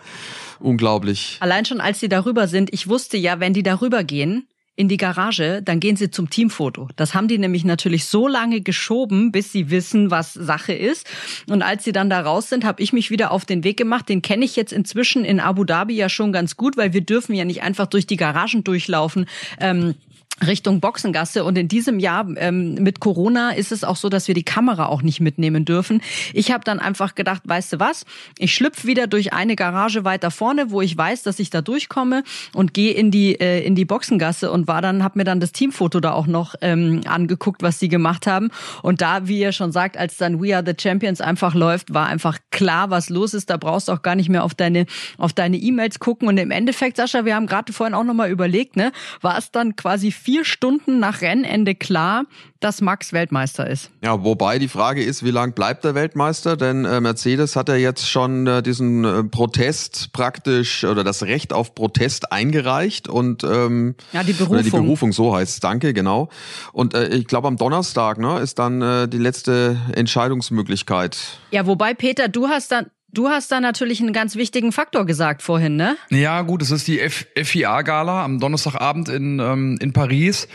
[0.59, 1.37] Unglaublich.
[1.39, 4.97] Allein schon, als sie darüber sind, ich wusste ja, wenn die darüber gehen, in die
[4.97, 6.89] Garage, dann gehen sie zum Teamfoto.
[6.97, 11.07] Das haben die nämlich natürlich so lange geschoben, bis sie wissen, was Sache ist.
[11.49, 14.09] Und als sie dann da raus sind, habe ich mich wieder auf den Weg gemacht.
[14.09, 17.35] Den kenne ich jetzt inzwischen in Abu Dhabi ja schon ganz gut, weil wir dürfen
[17.35, 19.27] ja nicht einfach durch die Garagen durchlaufen.
[19.59, 19.95] Ähm,
[20.45, 21.45] Richtung Boxengasse.
[21.45, 24.87] Und in diesem Jahr ähm, mit Corona ist es auch so, dass wir die Kamera
[24.87, 26.01] auch nicht mitnehmen dürfen.
[26.33, 28.05] Ich habe dann einfach gedacht, weißt du was,
[28.37, 32.23] ich schlüpf wieder durch eine Garage weiter vorne, wo ich weiß, dass ich da durchkomme
[32.53, 35.53] und gehe in die äh, in die Boxengasse und war dann habe mir dann das
[35.53, 38.49] Teamfoto da auch noch ähm, angeguckt, was sie gemacht haben.
[38.81, 42.07] Und da, wie ihr schon sagt, als dann We Are the Champions einfach läuft, war
[42.07, 43.49] einfach klar, was los ist.
[43.49, 44.85] Da brauchst du auch gar nicht mehr auf deine
[45.17, 46.27] auf deine E-Mails gucken.
[46.27, 49.51] Und im Endeffekt, Sascha, wir haben gerade vorhin auch noch mal überlegt, ne, war es
[49.51, 52.25] dann quasi vier Stunden nach Rennende klar,
[52.59, 53.91] dass Max Weltmeister ist.
[54.03, 56.57] Ja, wobei die Frage ist, wie lang bleibt der Weltmeister?
[56.57, 61.53] Denn äh, Mercedes hat ja jetzt schon äh, diesen äh, Protest praktisch oder das Recht
[61.53, 64.63] auf Protest eingereicht und ähm, ja, die Berufung.
[64.63, 66.29] die Berufung, so heißt danke, genau.
[66.73, 71.17] Und äh, ich glaube am Donnerstag ne, ist dann äh, die letzte Entscheidungsmöglichkeit.
[71.51, 75.41] Ja, wobei, Peter, du hast dann Du hast da natürlich einen ganz wichtigen Faktor gesagt
[75.41, 75.95] vorhin, ne?
[76.10, 80.49] Ja, gut, es ist die FIA-Gala am Donnerstagabend in, ähm, in Paris.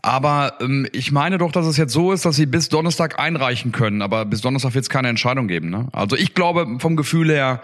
[0.00, 3.72] Aber ähm, ich meine doch, dass es jetzt so ist, dass sie bis Donnerstag einreichen
[3.72, 4.00] können.
[4.00, 5.70] Aber bis Donnerstag wird es keine Entscheidung geben.
[5.70, 5.88] Ne?
[5.90, 7.60] Also ich glaube vom Gefühl her,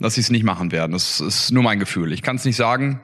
[0.00, 0.90] dass sie es nicht machen werden.
[0.90, 2.12] Das ist nur mein Gefühl.
[2.12, 3.00] Ich kann es nicht sagen.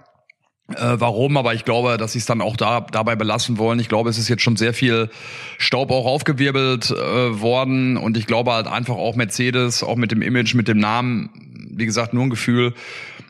[0.68, 3.81] Äh, warum, aber ich glaube, dass sie es dann auch da, dabei belassen wollen.
[3.81, 5.09] Ich glaube, es ist jetzt schon sehr viel
[5.57, 7.96] Staub auch aufgewirbelt äh, worden.
[7.96, 11.31] Und ich glaube halt einfach auch Mercedes, auch mit dem Image, mit dem Namen,
[11.70, 12.74] wie gesagt, nur ein Gefühl,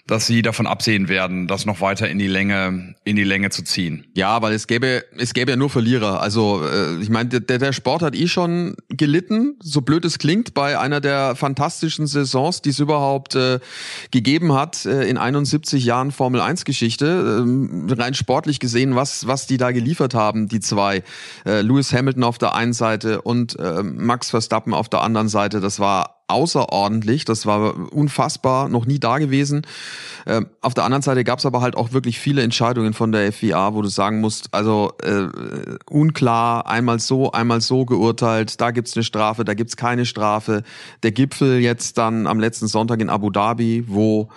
[0.08, 3.62] dass sie davon absehen werden, das noch weiter in die Länge, in die Länge zu
[3.62, 4.06] ziehen.
[4.16, 6.20] Ja, weil es gäbe, es gäbe ja nur Verlierer.
[6.20, 10.54] Also äh, ich meine, der, der Sport hat eh schon gelitten, so blöd es klingt,
[10.54, 13.60] bei einer der fantastischen Saisons, die es überhaupt äh,
[14.10, 17.42] gegeben hat äh, in 71 Jahren Formel 1 Geschichte.
[17.42, 21.02] Ähm, rein sportlich gesehen, was was die da geliefert haben, die zwei,
[21.44, 25.60] äh, Lewis Hamilton auf der einen Seite und äh, Max Verstappen auf der anderen Seite,
[25.60, 27.24] das war außerordentlich.
[27.24, 29.62] Das war unfassbar, noch nie da gewesen.
[30.26, 33.32] Ähm, auf der anderen Seite gab es aber halt auch wirklich viele Entscheidungen von der
[33.32, 35.26] FIA, wo du sagen musst, also äh,
[35.90, 40.62] unklar, einmal so, einmal so geurteilt, da gibt's eine Strafe, da gibt's keine Strafe.
[41.02, 44.28] Der Gipfel jetzt dann am letzten Sonntag in Abu Dhabi, wo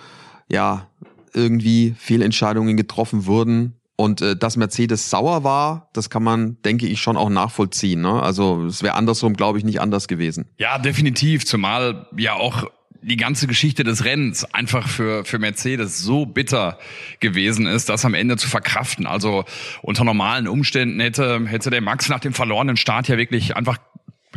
[0.48, 0.86] ja
[1.34, 7.00] irgendwie Fehlentscheidungen getroffen wurden, und äh, dass Mercedes sauer war, das kann man, denke ich,
[7.00, 8.00] schon auch nachvollziehen.
[8.00, 8.22] Ne?
[8.22, 10.46] Also es wäre andersrum, glaube ich, nicht anders gewesen.
[10.58, 11.46] Ja, definitiv.
[11.46, 12.64] Zumal ja auch
[13.02, 16.78] die ganze Geschichte des Rennens einfach für, für Mercedes so bitter
[17.20, 19.06] gewesen ist, das am Ende zu verkraften.
[19.06, 19.44] Also
[19.82, 23.78] unter normalen Umständen hätte, hätte der Max nach dem verlorenen Start ja wirklich einfach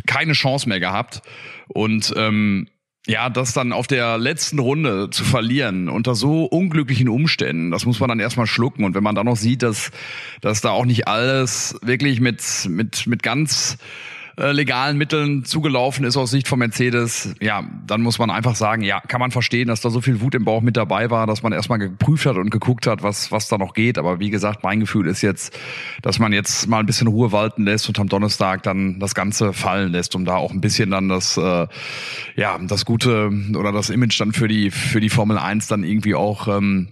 [0.08, 1.22] keine Chance mehr gehabt.
[1.68, 2.68] Und ähm,
[3.08, 8.00] ja, das dann auf der letzten Runde zu verlieren unter so unglücklichen Umständen, das muss
[8.00, 8.84] man dann erstmal schlucken.
[8.84, 9.92] Und wenn man dann noch sieht, dass,
[10.42, 13.78] dass da auch nicht alles wirklich mit, mit, mit ganz
[14.38, 18.82] äh, legalen Mitteln zugelaufen ist aus Sicht von Mercedes, ja, dann muss man einfach sagen,
[18.82, 21.44] ja, kann man verstehen, dass da so viel Wut im Bauch mit dabei war, dass
[21.44, 23.98] man erstmal geprüft hat und geguckt hat, was, was da noch geht.
[23.98, 25.58] Aber wie gesagt, mein Gefühl ist jetzt,
[26.02, 29.54] dass man jetzt mal ein bisschen Ruhe walten lässt und am Donnerstag dann das Ganze
[29.54, 31.68] fallen lässt, um da auch ein bisschen dann das, äh,
[32.36, 36.16] ja, das gute oder das Image dann für die, für die Formel 1 dann irgendwie
[36.16, 36.90] auch ähm,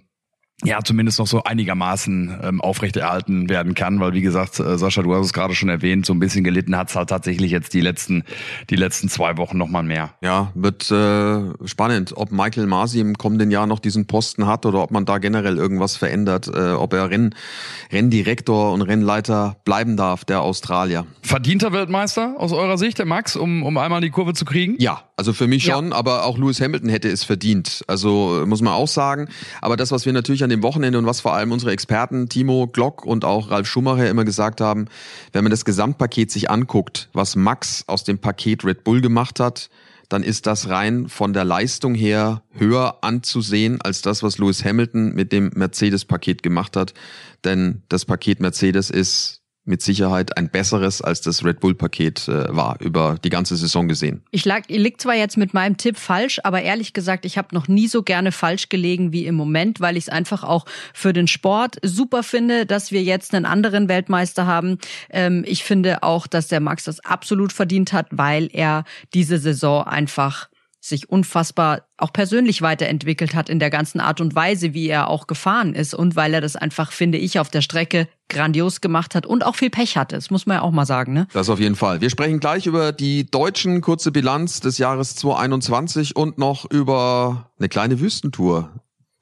[0.63, 5.13] ja zumindest noch so einigermaßen ähm, aufrechterhalten werden kann, weil wie gesagt, äh, Sascha, du
[5.13, 8.23] hast es gerade schon erwähnt, so ein bisschen gelitten hat's halt tatsächlich jetzt die letzten
[8.69, 10.11] die letzten zwei Wochen noch mal mehr.
[10.21, 14.81] Ja, wird äh, spannend, ob Michael Masi im kommenden Jahr noch diesen Posten hat oder
[14.81, 17.35] ob man da generell irgendwas verändert, äh, ob er Renn,
[17.91, 21.05] Renndirektor und Rennleiter bleiben darf, der Australier.
[21.21, 24.75] Verdienter Weltmeister aus eurer Sicht, der Max, um um einmal die Kurve zu kriegen?
[24.79, 25.95] Ja, also für mich schon, ja.
[25.95, 27.83] aber auch Lewis Hamilton hätte es verdient.
[27.87, 29.27] Also muss man auch sagen,
[29.61, 32.67] aber das was wir natürlich an dem Wochenende und was vor allem unsere Experten Timo
[32.67, 34.85] Glock und auch Ralf Schumacher immer gesagt haben,
[35.31, 39.69] wenn man das Gesamtpaket sich anguckt, was Max aus dem Paket Red Bull gemacht hat,
[40.09, 45.13] dann ist das rein von der Leistung her höher anzusehen als das, was Lewis Hamilton
[45.13, 46.93] mit dem Mercedes-Paket gemacht hat.
[47.43, 52.79] Denn das Paket Mercedes ist mit Sicherheit ein besseres als das Red Bull-Paket äh, war,
[52.81, 54.21] über die ganze Saison gesehen.
[54.31, 57.55] Ich lag, ich lieg zwar jetzt mit meinem Tipp falsch, aber ehrlich gesagt, ich habe
[57.55, 61.13] noch nie so gerne falsch gelegen wie im Moment, weil ich es einfach auch für
[61.13, 64.79] den Sport super finde, dass wir jetzt einen anderen Weltmeister haben.
[65.09, 69.85] Ähm, ich finde auch, dass der Max das absolut verdient hat, weil er diese Saison
[69.85, 70.49] einfach
[70.83, 75.27] sich unfassbar auch persönlich weiterentwickelt hat in der ganzen Art und Weise, wie er auch
[75.27, 79.25] gefahren ist und weil er das einfach, finde ich, auf der Strecke grandios gemacht hat
[79.25, 80.15] und auch viel Pech hatte.
[80.15, 81.13] Das muss man ja auch mal sagen.
[81.13, 81.27] Ne?
[81.31, 82.01] Das auf jeden Fall.
[82.01, 87.69] Wir sprechen gleich über die deutschen kurze Bilanz des Jahres 2021 und noch über eine
[87.69, 88.71] kleine Wüstentour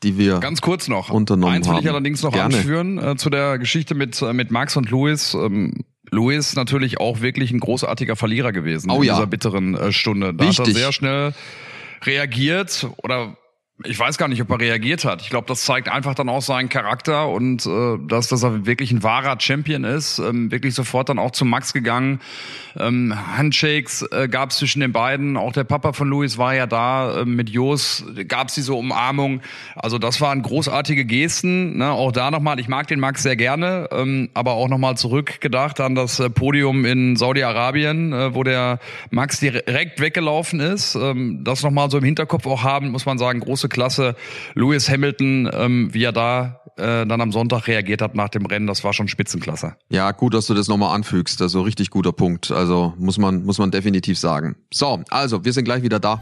[0.03, 1.89] die wir ganz kurz noch unternommen Eins will ich haben.
[1.89, 2.55] allerdings noch Gerne.
[2.55, 5.33] anführen äh, zu der Geschichte mit äh, mit Max und Louis.
[5.33, 9.13] Ähm, Louis natürlich auch wirklich ein großartiger Verlierer gewesen Oh in ja.
[9.13, 10.33] dieser bitteren äh, Stunde.
[10.33, 10.75] Da hat Wichtig.
[10.75, 11.33] er sehr schnell
[12.03, 13.37] reagiert oder
[13.85, 15.21] ich weiß gar nicht, ob er reagiert hat.
[15.21, 18.91] Ich glaube, das zeigt einfach dann auch seinen Charakter und äh, dass, dass er wirklich
[18.91, 20.19] ein wahrer Champion ist.
[20.19, 22.19] Ähm, wirklich sofort dann auch zu Max gegangen.
[22.79, 25.37] Ähm, Handshakes äh, gab es zwischen den beiden.
[25.37, 27.21] Auch der Papa von Louis war ja da.
[27.21, 29.41] Ähm, mit Jos gab es diese Umarmung.
[29.75, 31.77] Also das waren großartige Gesten.
[31.77, 31.91] Ne?
[31.91, 35.95] Auch da nochmal, ich mag den Max sehr gerne, ähm, aber auch nochmal zurückgedacht an
[35.95, 40.95] das äh, Podium in Saudi-Arabien, äh, wo der Max direkt weggelaufen ist.
[40.95, 44.15] Ähm, das nochmal so im Hinterkopf auch haben, muss man sagen, große Klasse.
[44.53, 48.67] Lewis Hamilton, ähm, wie er da äh, dann am Sonntag reagiert hat nach dem Rennen,
[48.67, 49.75] das war schon Spitzenklasse.
[49.89, 51.41] Ja, gut, dass du das nochmal anfügst.
[51.41, 52.51] Also richtig guter Punkt.
[52.51, 54.55] Also muss man, muss man definitiv sagen.
[54.71, 56.21] So, also wir sind gleich wieder da.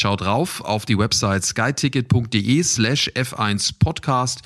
[0.00, 4.40] Schaut drauf auf die Website skyticket.de slash F1 Podcast.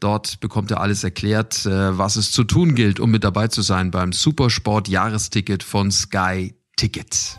[0.00, 3.62] Dort bekommt ihr alles erklärt, äh, was es zu tun gilt, um mit dabei zu
[3.62, 7.38] sein beim Supersport Jahresticket von Sky Ticket.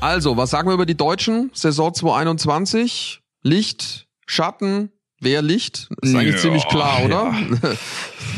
[0.00, 1.50] Also, was sagen wir über die Deutschen?
[1.54, 3.22] Saison 2021?
[3.42, 5.88] Licht, Schatten, wer Licht?
[6.02, 7.34] Ist eigentlich Ja, ziemlich klar, oder?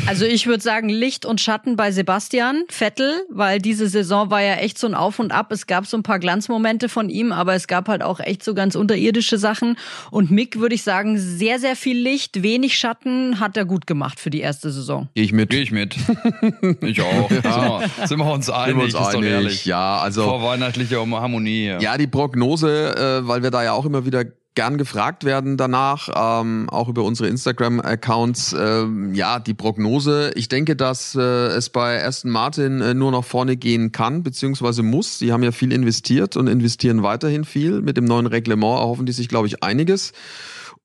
[0.07, 4.55] Also ich würde sagen Licht und Schatten bei Sebastian Vettel, weil diese Saison war ja
[4.55, 5.53] echt so ein Auf und Ab.
[5.53, 8.55] Es gab so ein paar Glanzmomente von ihm, aber es gab halt auch echt so
[8.55, 9.77] ganz unterirdische Sachen.
[10.11, 14.19] Und Mick würde ich sagen, sehr, sehr viel Licht, wenig Schatten hat er gut gemacht
[14.19, 15.09] für die erste Saison.
[15.15, 15.51] Gehe ich mit.
[15.51, 15.95] Gehe ich mit.
[16.81, 17.29] ich auch.
[17.29, 19.31] Sind, wir, sind wir uns einig, Sind wir uns ist doch einig.
[19.31, 19.65] ehrlich.
[19.67, 21.67] Ja, also Vorweihnachtliche Harmonie.
[21.67, 21.81] Ja.
[21.81, 24.25] Ja, die Prognose, äh, weil wir da ja auch immer wieder
[24.59, 28.57] gern gefragt werden danach, ähm, auch über unsere Instagram-Accounts.
[28.59, 30.33] Ähm, ja, die Prognose.
[30.35, 34.83] Ich denke, dass äh, es bei Aston Martin äh, nur nach vorne gehen kann, beziehungsweise
[34.83, 35.19] muss.
[35.19, 37.83] Die haben ja viel investiert und investieren weiterhin viel.
[37.83, 40.11] Mit dem neuen Reglement erhoffen die sich, glaube ich, einiges.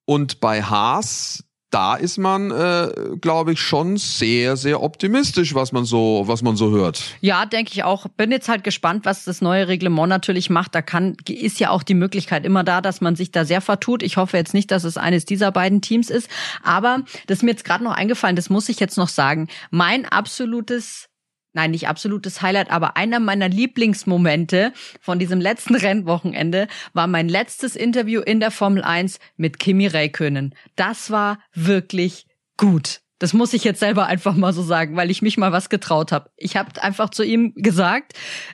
[0.06, 5.86] Und bei Haas, da ist man, äh, glaube ich, schon sehr, sehr optimistisch, was man
[5.86, 7.04] so, was man so hört.
[7.22, 8.08] Ja, denke ich auch.
[8.10, 10.76] Bin jetzt halt gespannt, was das neue Reglement natürlich macht.
[10.76, 14.04] Da kann, ist ja auch die Möglichkeit immer da, dass man sich da sehr vertut.
[14.04, 16.30] Ich hoffe jetzt nicht, dass es eines dieser beiden Teams ist.
[16.64, 19.48] Aber das ist mir jetzt gerade noch eingefallen, das muss ich jetzt noch sagen.
[19.72, 21.10] Mein absolutes
[21.54, 27.76] Nein, nicht absolutes Highlight, aber einer meiner Lieblingsmomente von diesem letzten Rennwochenende war mein letztes
[27.76, 30.56] Interview in der Formel 1 mit Kimi Räikkönen.
[30.76, 32.26] Das war wirklich
[32.58, 33.04] gut.
[33.20, 36.12] Das muss ich jetzt selber einfach mal so sagen, weil ich mich mal was getraut
[36.12, 36.30] habe.
[36.36, 38.14] Ich habe einfach zu ihm gesagt,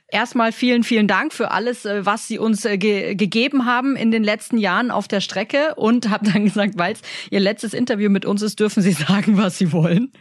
[0.10, 4.12] erstmal vielen, vielen Dank für alles, äh, was Sie uns äh, ge gegeben haben in
[4.12, 8.12] den letzten Jahren auf der Strecke und habe dann gesagt, weil es Ihr letztes Interview
[8.12, 10.12] mit uns ist, dürfen Sie sagen, was Sie wollen.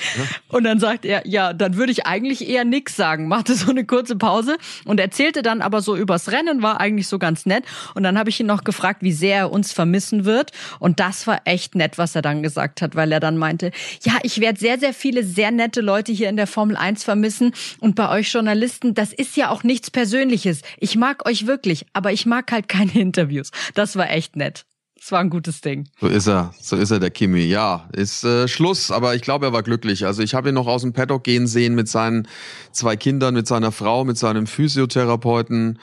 [0.48, 3.28] Und dann sagt er, ja, dann würde ich eigentlich eher nix sagen.
[3.28, 7.18] Machte so eine kurze Pause und erzählte dann aber so übers Rennen, war eigentlich so
[7.18, 7.64] ganz nett.
[7.94, 10.52] Und dann habe ich ihn noch gefragt, wie sehr er uns vermissen wird.
[10.78, 13.70] Und das war echt nett, was er dann gesagt hat, weil er dann meinte,
[14.02, 17.52] ja, ich werde sehr, sehr viele sehr nette Leute hier in der Formel 1 vermissen.
[17.80, 20.62] Und bei euch Journalisten, das ist ja auch nichts Persönliches.
[20.78, 23.50] Ich mag euch wirklich, aber ich mag halt keine Interviews.
[23.74, 24.64] Das war echt nett.
[25.04, 25.88] Es war ein gutes Ding.
[26.00, 27.40] So ist er, so ist er, der Kimi.
[27.40, 30.06] Ja, ist äh, Schluss, aber ich glaube, er war glücklich.
[30.06, 32.28] Also ich habe ihn noch aus dem Paddock gehen sehen mit seinen
[32.70, 35.80] zwei Kindern, mit seiner Frau, mit seinem Physiotherapeuten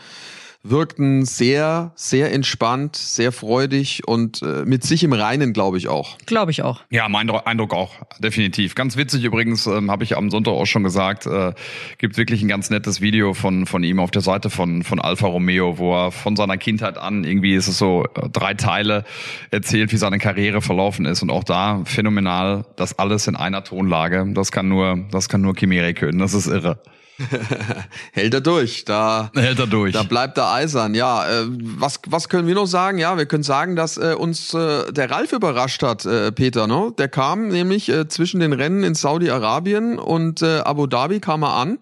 [0.62, 6.18] wirkten sehr, sehr entspannt, sehr freudig und äh, mit sich im Reinen, glaube ich auch.
[6.26, 6.82] Glaube ich auch.
[6.90, 8.76] Ja, mein Eindruck auch, definitiv.
[8.76, 11.54] Ganz witzig übrigens, ähm, habe ich am Sonntag auch schon gesagt, äh,
[11.98, 15.28] gibt wirklich ein ganz nettes Video von, von ihm auf der Seite von, von Alfa
[15.28, 19.06] Romeo, wo er von seiner Kindheit an, irgendwie ist es so äh, drei Teile,
[19.52, 21.22] erzählt, wie seine Karriere verlaufen ist.
[21.22, 24.26] Und auch da phänomenal, das alles in einer Tonlage.
[24.34, 26.82] Das kann nur, das kann nur Kimi Räikkönen, das ist irre.
[28.14, 28.86] Hält er durch.
[28.86, 29.94] Da hält er durch.
[29.94, 30.94] Da bleibt er eisern.
[30.96, 32.98] Ja, äh, was was können wir noch sagen?
[32.98, 36.68] Ja, wir können sagen, dass äh, uns äh, der Ralf überrascht hat, äh, Peter.
[36.68, 36.94] Ne?
[36.98, 41.44] Der kam nämlich äh, zwischen den Rennen in Saudi Arabien und äh, Abu Dhabi kam
[41.44, 41.80] er an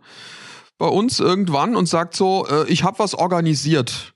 [0.78, 4.14] bei uns irgendwann und sagt so, äh, ich habe was organisiert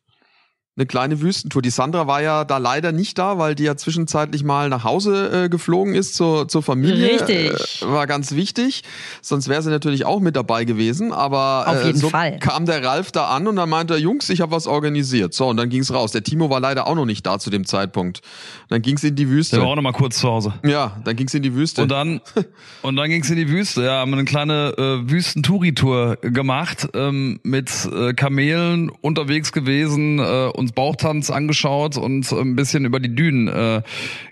[0.78, 1.62] eine kleine Wüstentour.
[1.62, 5.46] Die Sandra war ja da leider nicht da, weil die ja zwischenzeitlich mal nach Hause
[5.46, 7.20] äh, geflogen ist zur, zur Familie.
[7.20, 7.82] Richtig.
[7.82, 8.84] Äh, war ganz wichtig.
[9.22, 11.12] Sonst wäre sie natürlich auch mit dabei gewesen.
[11.12, 12.40] Aber Auf jeden so Fall.
[12.40, 15.34] kam der Ralf da an und dann meinte er, Jungs, ich habe was organisiert.
[15.34, 16.14] So, und dann ging's raus.
[16.14, 18.22] Der Timo war leider auch noch nicht da zu dem Zeitpunkt.
[18.70, 19.58] Dann ging's in die Wüste.
[19.58, 20.54] Der war auch noch mal kurz zu Hause.
[20.64, 21.82] Ja, dann ging's in die Wüste.
[21.82, 22.22] Und dann,
[22.82, 23.84] und dann ging's in die Wüste.
[23.84, 30.72] Ja, haben eine kleine äh, Wüstentouri-Tour gemacht, ähm, mit äh, Kamelen unterwegs gewesen, äh, uns
[30.72, 33.82] Bauchtanz angeschaut und ein bisschen über die Dünen äh,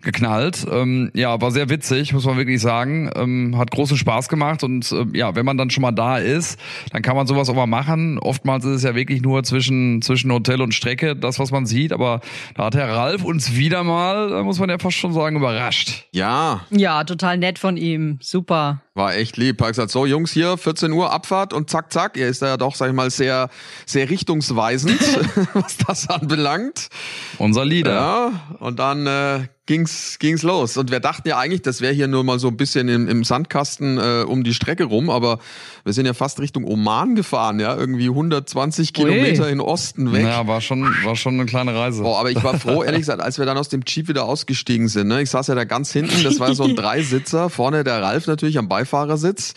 [0.01, 0.65] geknallt.
[0.71, 3.09] Ähm, ja, war sehr witzig, muss man wirklich sagen.
[3.15, 6.59] Ähm, hat großen Spaß gemacht und äh, ja, wenn man dann schon mal da ist,
[6.91, 8.19] dann kann man sowas auch mal machen.
[8.19, 11.91] Oftmals ist es ja wirklich nur zwischen, zwischen Hotel und Strecke, das, was man sieht.
[11.91, 12.21] Aber
[12.55, 16.05] da hat Herr Ralf uns wieder mal, da muss man ja fast schon sagen, überrascht.
[16.13, 16.61] Ja.
[16.69, 18.19] Ja, total nett von ihm.
[18.21, 18.81] Super.
[18.99, 19.61] War echt lieb.
[19.61, 22.17] Hat gesagt, so Jungs, hier 14 Uhr Abfahrt und zack, zack.
[22.17, 23.49] Er ist da ja doch, sag ich mal, sehr,
[23.85, 24.99] sehr richtungsweisend,
[25.53, 26.89] was das anbelangt.
[27.37, 27.93] Unser Leader.
[27.93, 30.77] Ja, und dann äh, ging's ging's los.
[30.77, 33.23] Und wir dachten ja eigentlich, das wäre hier nur mal so ein bisschen im, im
[33.23, 35.37] Sandkasten äh, um die Strecke rum, aber
[35.83, 40.23] wir sind ja fast Richtung Oman gefahren, ja, irgendwie 120 Kilometer in Osten weg.
[40.23, 42.01] Ja, war schon, war schon eine kleine Reise.
[42.01, 44.87] Boah, aber ich war froh, ehrlich gesagt, als wir dann aus dem Jeep wieder ausgestiegen
[44.87, 45.07] sind.
[45.07, 45.21] Ne?
[45.21, 48.57] Ich saß ja da ganz hinten, das war so ein Dreisitzer, vorne der Ralf natürlich
[48.57, 49.53] am Beifahrersitz.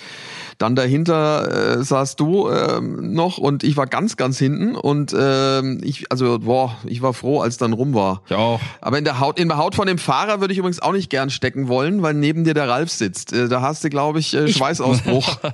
[0.62, 5.81] Dann dahinter äh, saß du ähm, noch und ich war ganz, ganz hinten und ähm,
[5.83, 8.22] ich, also boah, ich war froh, als dann rum war.
[8.27, 8.61] Ich auch.
[8.81, 11.11] Aber in der Haut, in der Haut von dem Fahrer würde ich übrigens auch nicht
[11.11, 13.33] gern stecken wollen, weil neben dir der Ralf sitzt.
[13.33, 15.38] Äh, da hast du, glaube ich, äh, Schweißausbruch.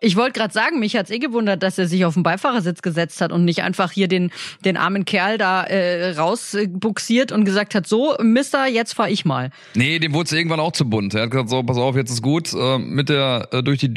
[0.00, 3.20] Ich wollte gerade sagen, mich hat's eh gewundert, dass er sich auf den Beifahrersitz gesetzt
[3.20, 4.30] hat und nicht einfach hier den,
[4.64, 9.50] den armen Kerl da äh, rausbuxiert und gesagt hat, so, Mister, jetzt fahr ich mal.
[9.74, 11.14] Nee, dem wurde es irgendwann auch zu bunt.
[11.14, 13.92] Er hat gesagt, so, pass auf, jetzt ist gut, äh, mit der äh, durch die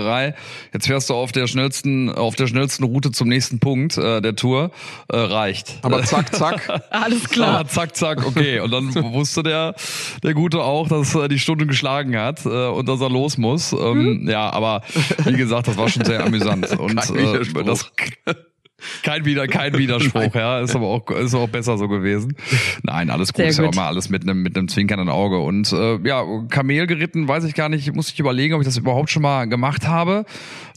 [0.00, 0.34] Dünenfahrerei.
[0.72, 4.36] Jetzt fährst du auf der schnellsten, auf der schnellsten Route zum nächsten Punkt äh, der
[4.36, 4.70] Tour.
[5.08, 5.78] Äh, reicht.
[5.82, 6.82] Aber zack, zack.
[6.90, 7.60] Alles klar.
[7.60, 8.60] Aber zack, zack, okay.
[8.60, 9.74] Und dann wusste der,
[10.22, 13.72] der Gute auch, dass er die Stunde geschlagen hat äh, und dass er los muss.
[13.72, 14.82] Ähm, Ja, aber
[15.24, 16.70] wie gesagt, das war schon sehr amüsant.
[16.80, 17.92] Und äh, das
[19.02, 20.60] kein, Wider, kein Widerspruch, ja.
[20.60, 22.36] Ist aber auch, ist auch besser so gewesen.
[22.82, 23.36] Nein, alles gut.
[23.36, 25.38] Sehr Ist ja mal alles mit einem, mit einem zwinkernden Auge.
[25.38, 28.76] Und äh, ja, Kamel geritten, weiß ich gar nicht, muss ich überlegen, ob ich das
[28.76, 30.24] überhaupt schon mal gemacht habe.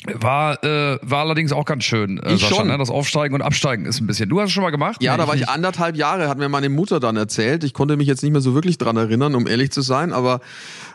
[0.06, 2.68] War, äh, war allerdings auch ganz schön, äh, Ich Sascha, schon.
[2.68, 2.78] Ne?
[2.78, 4.28] Das Aufsteigen und Absteigen ist ein bisschen.
[4.30, 5.02] Du hast es schon mal gemacht?
[5.02, 7.64] Ja, Nee, da war ich anderthalb Jahre, hat mir meine Mutter dann erzählt.
[7.64, 10.42] Ich konnte mich jetzt nicht mehr so wirklich dran erinnern, um ehrlich zu sein, aber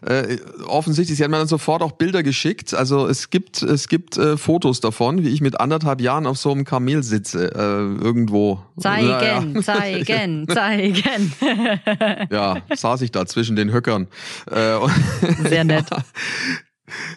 [0.07, 2.75] äh, offensichtlich, sie hat mir dann sofort auch Bilder geschickt.
[2.75, 6.51] Also es gibt, es gibt äh, Fotos davon, wie ich mit anderthalb Jahren auf so
[6.51, 8.61] einem Kamel sitze, äh, irgendwo.
[8.79, 11.33] Zeigen, zeigen, zeigen.
[12.31, 14.07] Ja, saß ich da zwischen den Höckern.
[14.51, 14.79] Äh,
[15.49, 15.87] Sehr nett.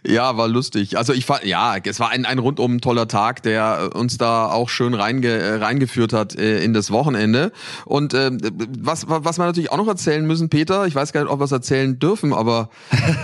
[0.05, 0.97] Ja, war lustig.
[0.97, 4.69] Also ich fand, ja, es war ein, ein rundum toller Tag, der uns da auch
[4.69, 7.51] schön reinge, äh, reingeführt hat äh, in das Wochenende.
[7.86, 8.31] Und äh,
[8.79, 11.45] was, was wir natürlich auch noch erzählen müssen, Peter, ich weiß gar nicht, ob wir
[11.45, 12.69] es erzählen dürfen, aber,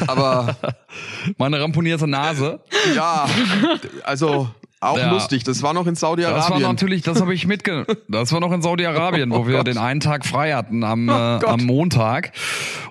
[0.07, 0.55] aber
[1.37, 2.59] Meine ramponierte Nase.
[2.95, 3.27] ja,
[4.03, 5.11] also Auch Ja.
[5.11, 6.61] lustig, das war noch in Das war Saudi-Arabien.
[6.61, 7.87] natürlich, das habe ich mitgenommen.
[8.09, 9.67] Das war noch in Saudi-Arabien, wo Oh wir Gott.
[9.67, 11.45] den einen Tag frei hatten am, äh, Gott.
[11.45, 12.31] am Montag.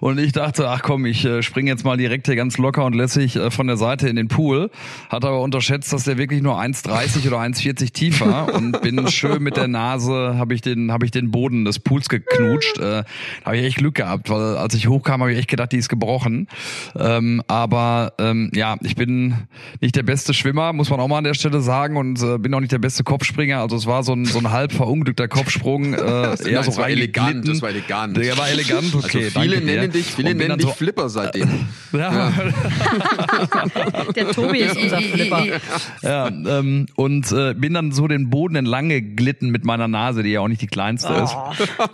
[0.01, 2.95] Und ich dachte, ach komm, ich äh, springe jetzt mal direkt hier ganz locker und
[2.97, 4.71] lässig äh, von der Seite in den Pool.
[5.11, 9.41] Hat aber unterschätzt, dass der wirklich nur 1,30 oder 1,40 tief war und bin schön
[9.45, 12.79] mit der Nase, habe ich den, habe ich den Boden des Pools geknutscht.
[12.79, 13.05] Äh,
[13.45, 15.89] habe ich echt Glück gehabt, weil als ich hochkam, habe ich echt gedacht, die ist
[15.89, 16.49] gebrochen.
[16.99, 19.35] Ähm, aber ähm, ja, ich bin
[19.81, 22.53] nicht der beste Schwimmer, muss man auch mal an der Stelle sagen, und äh, bin
[22.55, 23.61] auch nicht der beste Kopfspringer.
[23.61, 26.77] Also es war so ein, so ein halb verunglückter Kopfsprung, äh, eher Nein, so das
[26.79, 28.17] war elegant, das war elegant.
[28.17, 29.05] Der war elegant, okay.
[29.05, 29.81] also viele danke dir.
[29.81, 31.49] nennen dich, viele nennen dich Flipper seitdem.
[31.93, 32.33] ja,
[34.15, 35.45] Der Tobi ist unser Flipper.
[36.03, 40.31] ja, ähm, und äh, bin dann so den Boden entlang geglitten mit meiner Nase, die
[40.31, 41.35] ja auch nicht die kleinste ist.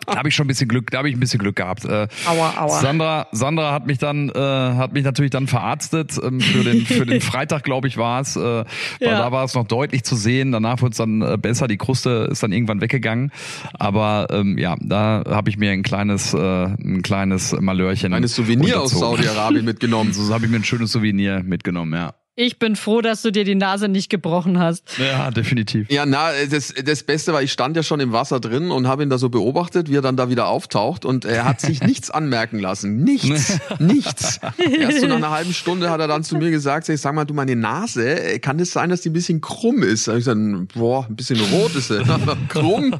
[0.07, 1.85] Da habe ich schon ein bisschen Glück, da habe ich ein bisschen Glück gehabt.
[1.85, 2.81] Äh, Aua, aua.
[2.81, 7.07] Sandra, Sandra hat mich dann, äh, hat mich natürlich dann verarztet ähm, für den für
[7.07, 8.37] den Freitag, glaube ich, war es.
[8.37, 8.65] Äh, weil
[9.01, 9.19] Ja.
[9.19, 10.53] da war es noch deutlich zu sehen.
[10.53, 11.67] Danach wurde es dann äh, besser.
[11.67, 13.33] Die Kruste ist dann irgendwann weggegangen.
[13.73, 18.13] Aber ähm, ja, da habe ich mir ein kleines, äh, ein kleines Malörchen.
[18.13, 18.93] Ein Souvenir aus.
[18.93, 20.13] Saudi-Arabien mitgenommen.
[20.23, 22.13] So habe ich mir ein schönes Souvenir mitgenommen, ja.
[22.35, 24.85] Ich bin froh, dass du dir die Nase nicht gebrochen hast.
[24.97, 25.91] Ja, definitiv.
[25.91, 29.03] Ja, na, das, das Beste war, ich stand ja schon im Wasser drin und habe
[29.03, 32.11] ihn da so beobachtet, wie er dann da wieder auftaucht und er hat sich nichts
[32.11, 33.05] anmerken lassen.
[33.05, 34.41] Nichts, nichts.
[34.57, 37.27] Erst so nach einer halben Stunde hat er dann zu mir gesagt, ich sag mal,
[37.27, 40.09] du, meine Nase, äh, kann es sein, dass die ein bisschen krumm ist?
[40.09, 42.03] Da hab ich gesagt, boah, ein bisschen rot ist sie.
[42.49, 42.95] krumm?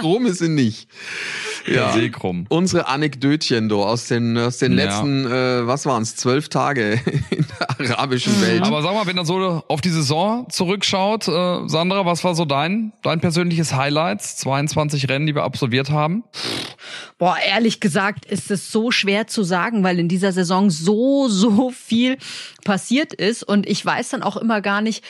[0.00, 0.88] krumm ist sie nicht.
[1.66, 1.92] Ja.
[1.92, 2.46] Seekrumm.
[2.48, 4.84] Unsere Anekdötchen, du, aus den, aus den Ja.
[4.84, 7.00] letzten, äh, was waren's, zwölf Tage
[7.30, 8.62] in der arabischen Welt.
[8.62, 12.44] Aber sag mal, wenn er so auf die Saison zurückschaut, äh, Sandra, was war so
[12.44, 14.22] dein, dein persönliches Highlight?
[14.22, 16.24] 22 Rennen, die wir absolviert haben.
[17.18, 21.70] Boah, ehrlich gesagt ist es so schwer zu sagen, weil in dieser Saison so, so
[21.70, 22.18] viel
[22.64, 25.04] passiert ist und ich weiß dann auch immer gar nicht,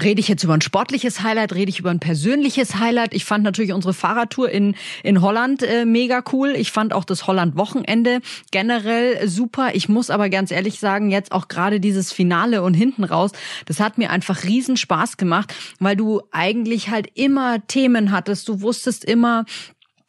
[0.00, 3.14] Rede ich jetzt über ein sportliches Highlight, rede ich über ein persönliches Highlight.
[3.14, 6.54] Ich fand natürlich unsere Fahrradtour in, in Holland äh, mega cool.
[6.54, 8.20] Ich fand auch das Holland-Wochenende
[8.50, 9.70] generell super.
[9.74, 13.30] Ich muss aber ganz ehrlich sagen, jetzt auch gerade dieses Finale und hinten raus,
[13.64, 18.48] das hat mir einfach riesen Spaß gemacht, weil du eigentlich halt immer Themen hattest.
[18.48, 19.46] Du wusstest immer,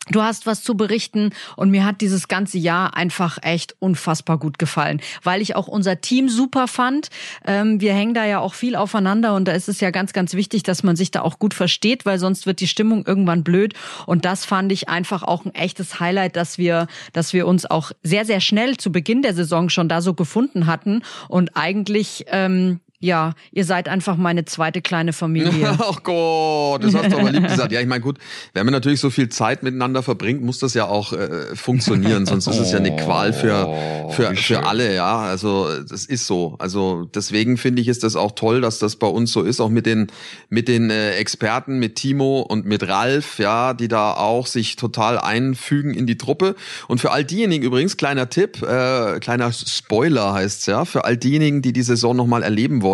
[0.09, 4.57] Du hast was zu berichten und mir hat dieses ganze Jahr einfach echt unfassbar gut
[4.57, 7.09] gefallen, weil ich auch unser Team super fand.
[7.45, 10.33] Ähm, wir hängen da ja auch viel aufeinander und da ist es ja ganz, ganz
[10.33, 13.73] wichtig, dass man sich da auch gut versteht, weil sonst wird die Stimmung irgendwann blöd.
[14.05, 17.91] Und das fand ich einfach auch ein echtes Highlight, dass wir, dass wir uns auch
[18.03, 22.79] sehr, sehr schnell zu Beginn der Saison schon da so gefunden hatten und eigentlich ähm,
[22.99, 25.69] ja, ihr seid einfach meine zweite kleine Familie.
[25.79, 27.71] Ach Gott, das hast du aber lieb gesagt.
[27.71, 28.17] Ja, ich meine, gut,
[28.55, 32.47] wenn man natürlich so viel Zeit miteinander verbringt, muss das ja auch äh, funktionieren, sonst
[32.47, 33.71] ist es ja eine Qual für,
[34.09, 34.57] für, wie schön.
[34.57, 35.19] für alle, ja.
[35.19, 36.55] Also das ist so.
[36.57, 39.69] Also deswegen finde ich, ist das auch toll, dass das bei uns so ist, auch
[39.69, 40.07] mit den,
[40.49, 45.19] mit den äh, Experten, mit Timo und mit Ralf, ja, die da auch sich total
[45.19, 46.55] einfügen in die Truppe.
[46.87, 51.61] Und für all diejenigen übrigens, kleiner Tipp, äh, kleiner Spoiler heißt's ja, für all diejenigen,
[51.61, 52.86] die die Saison nochmal erleben wollen,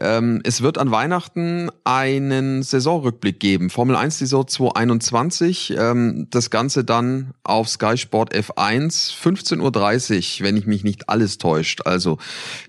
[0.00, 3.70] ähm, es wird an Weihnachten einen Saisonrückblick geben.
[3.70, 5.74] Formel 1 Saison 2021.
[5.78, 11.38] Ähm, das Ganze dann auf Sky Sport F1, 15.30 Uhr, wenn ich mich nicht alles
[11.38, 11.82] täuscht.
[11.86, 12.18] Also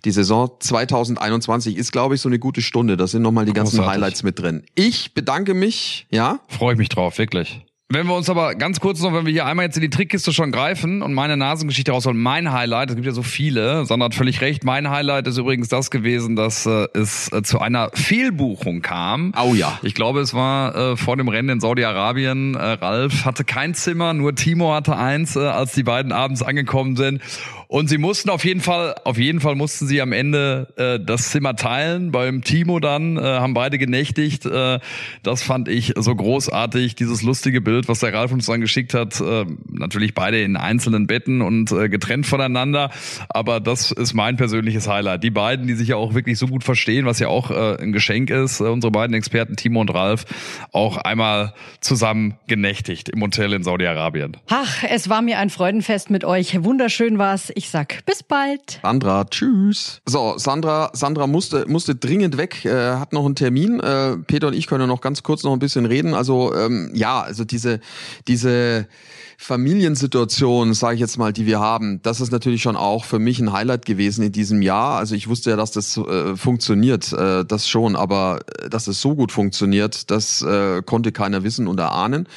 [0.04, 2.98] die Saison 2021 ist, glaube ich, so eine gute Stunde.
[2.98, 3.94] Da sind nochmal die ganzen Großartig.
[3.94, 4.64] Highlights mit drin.
[4.76, 6.40] Ich bedanke mich, ja.
[6.48, 7.66] Freue ich mich drauf, wirklich.
[7.88, 10.34] Wenn wir uns aber ganz kurz noch, wenn wir hier einmal jetzt in die Trickkiste
[10.34, 14.16] schon greifen und meine Nasengeschichte rausholen, mein Highlight, es gibt ja so viele, Sandra hat
[14.16, 18.82] völlig recht, mein Highlight ist übrigens das gewesen, dass äh, es äh, zu einer Fehlbuchung
[18.82, 19.34] kam.
[19.40, 19.78] Oh ja.
[19.84, 22.56] Ich glaube, es war äh, vor dem Rennen in Saudi-Arabien.
[22.56, 26.96] Äh, Ralf hatte kein Zimmer, nur Timo hatte eins, äh, als die beiden abends angekommen
[26.96, 27.22] sind.
[27.68, 31.30] Und sie mussten auf jeden Fall, auf jeden Fall mussten sie am Ende äh, das
[31.32, 32.12] Zimmer teilen.
[32.12, 34.46] Beim Timo dann äh, haben beide genächtigt.
[34.46, 34.80] Äh,
[35.24, 39.20] das fand ich so großartig, dieses lustige Bild, was der Ralf uns dann geschickt hat.
[39.20, 42.92] Äh, natürlich beide in einzelnen Betten und äh, getrennt voneinander.
[43.30, 45.24] Aber das ist mein persönliches Highlight.
[45.24, 47.92] Die beiden, die sich ja auch wirklich so gut verstehen, was ja auch äh, ein
[47.92, 48.60] Geschenk ist.
[48.60, 50.26] Äh, unsere beiden Experten Timo und Ralf
[50.72, 54.38] auch einmal zusammen genächtigt im Hotel in Saudi-Arabien.
[54.50, 56.64] Ach, es war mir ein Freudenfest mit euch.
[56.64, 57.52] Wunderschön war's.
[57.58, 58.82] Ich sag bis bald.
[58.84, 60.02] Sandra, tschüss.
[60.06, 63.80] So, Sandra, Sandra musste, musste dringend weg, äh, hat noch einen Termin.
[63.80, 66.14] Äh, Peter und ich können noch ganz kurz noch ein bisschen reden.
[66.14, 67.80] Also ähm, ja, also diese,
[68.28, 68.90] diese
[69.38, 73.40] Familiensituation, sage ich jetzt mal, die wir haben, das ist natürlich schon auch für mich
[73.40, 74.98] ein Highlight gewesen in diesem Jahr.
[74.98, 79.02] Also ich wusste ja, dass das äh, funktioniert, äh, das schon, aber äh, dass es
[79.02, 82.28] so gut funktioniert, das äh, konnte keiner wissen und erahnen.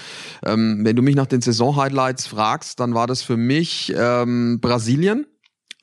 [0.45, 5.27] Ähm, wenn du mich nach den Saison-Highlights fragst, dann war das für mich ähm, Brasilien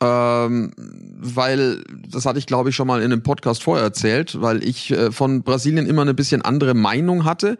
[0.01, 4.63] ähm, weil das hatte ich glaube ich schon mal in einem Podcast vorher erzählt, weil
[4.63, 7.57] ich äh, von Brasilien immer eine bisschen andere Meinung hatte.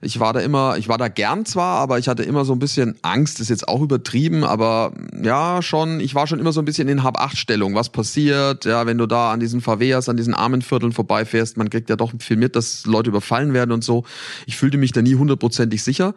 [0.00, 2.60] Ich war da immer, ich war da gern zwar, aber ich hatte immer so ein
[2.60, 6.64] bisschen Angst, ist jetzt auch übertrieben, aber ja, schon, ich war schon immer so ein
[6.64, 10.62] bisschen in Hab-Acht-Stellung, was passiert, ja, wenn du da an diesen Favelas, an diesen armen
[10.62, 14.04] Vierteln vorbeifährst, man kriegt ja doch viel mit, dass Leute überfallen werden und so.
[14.46, 16.14] Ich fühlte mich da nie hundertprozentig sicher.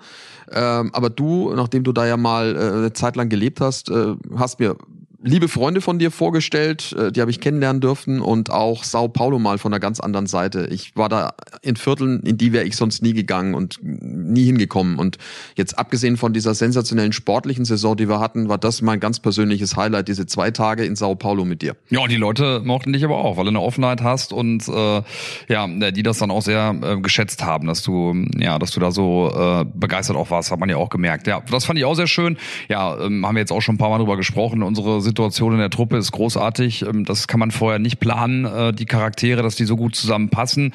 [0.51, 4.15] Ähm, aber du, nachdem du da ja mal äh, eine Zeit lang gelebt hast, äh,
[4.35, 4.75] hast mir
[5.23, 9.39] liebe Freunde von dir vorgestellt, äh, die habe ich kennenlernen dürfen und auch Sao Paulo
[9.39, 10.67] mal von einer ganz anderen Seite.
[10.71, 14.97] Ich war da in Vierteln, in die wäre ich sonst nie gegangen und nie hingekommen.
[14.97, 15.17] Und
[15.55, 19.75] jetzt abgesehen von dieser sensationellen sportlichen Saison, die wir hatten, war das mein ganz persönliches
[19.75, 21.75] Highlight, diese zwei Tage in Sao Paulo mit dir.
[21.89, 25.01] Ja, die Leute mochten dich aber auch, weil du eine Offenheit hast und äh,
[25.47, 28.91] ja, die das dann auch sehr äh, geschätzt haben, dass du ja, dass du da
[28.91, 31.27] so äh, begeistert auch warst, hat man ja auch gemerkt.
[31.27, 32.37] Ja, das fand ich auch sehr schön.
[32.69, 34.63] Ja, ähm, haben wir jetzt auch schon ein paar Mal drüber gesprochen.
[34.63, 36.83] Unsere Situation in der Truppe ist großartig.
[36.83, 40.73] Ähm, das kann man vorher nicht planen, äh, die Charaktere, dass die so gut zusammenpassen.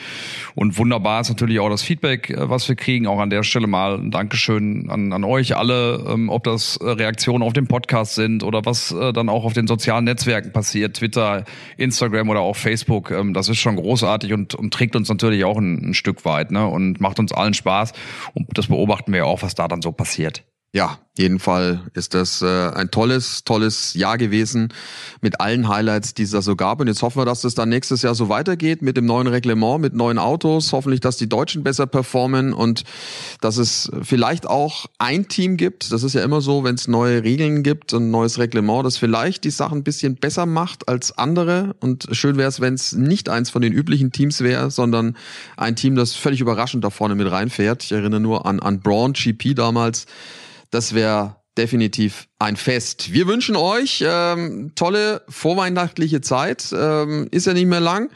[0.54, 3.06] Und wunderbar ist natürlich auch das Feedback, äh, was wir kriegen.
[3.06, 6.88] Auch an der Stelle mal ein Dankeschön an, an euch alle, ähm, ob das äh,
[6.88, 11.44] Reaktionen auf den Podcast sind oder was dann auch auf den sozialen Netzwerken passiert, Twitter,
[11.76, 13.10] Instagram oder auch Facebook.
[13.10, 16.50] Ähm, das ist schon großartig und, und trägt uns natürlich auch ein, ein Stück weit
[16.50, 16.66] ne?
[16.66, 17.92] und macht uns allen Spaß.
[18.34, 20.44] Und das beobachten wir auch, was da dann so passiert.
[20.76, 24.72] Ja, jeden Fall ist das äh, ein tolles, tolles Jahr gewesen
[25.22, 26.80] mit allen Highlights, die es da so gab.
[26.80, 29.80] Und jetzt hoffen wir, dass das dann nächstes Jahr so weitergeht mit dem neuen Reglement,
[29.80, 30.72] mit neuen Autos.
[30.72, 32.84] Hoffentlich, dass die Deutschen besser performen und
[33.40, 35.90] dass es vielleicht auch ein Team gibt.
[35.92, 39.44] Das ist ja immer so, wenn es neue Regeln gibt und neues Reglement, das vielleicht
[39.44, 41.74] die Sachen ein bisschen besser macht als andere.
[41.80, 45.16] Und schön wäre es, wenn es nicht eins von den üblichen Teams wäre, sondern
[45.56, 47.84] ein Team, das völlig überraschend da vorne mit reinfährt.
[47.84, 50.06] Ich erinnere nur an, an Braun GP damals
[50.70, 53.12] das wäre definitiv ein Fest.
[53.12, 56.74] Wir wünschen euch ähm, tolle vorweihnachtliche Zeit.
[56.76, 58.10] Ähm, ist ja nicht mehr lang.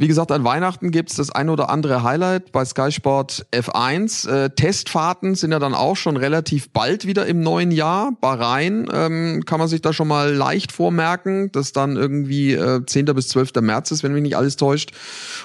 [0.00, 4.30] Wie gesagt, an Weihnachten gibt's das ein oder andere Highlight bei Sky Sport F1.
[4.30, 8.12] Äh, Testfahrten sind ja dann auch schon relativ bald wieder im neuen Jahr.
[8.20, 13.06] Bahrain ähm, kann man sich da schon mal leicht vormerken, dass dann irgendwie äh, 10.
[13.06, 13.54] bis 12.
[13.60, 14.92] März ist, wenn mich nicht alles täuscht.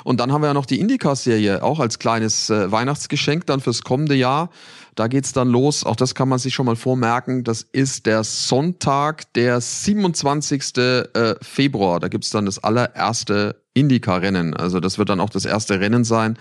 [0.03, 3.81] Und dann haben wir ja noch die IndyCar-Serie, auch als kleines äh, Weihnachtsgeschenk dann fürs
[3.81, 4.51] kommende Jahr.
[4.95, 5.85] Da geht's dann los.
[5.85, 7.43] Auch das kann man sich schon mal vormerken.
[7.43, 10.77] Das ist der Sonntag, der 27.
[10.77, 11.99] Äh, Februar.
[11.99, 14.55] Da gibt's dann das allererste Indycar-Rennen.
[14.55, 16.37] Also das wird dann auch das erste Rennen sein,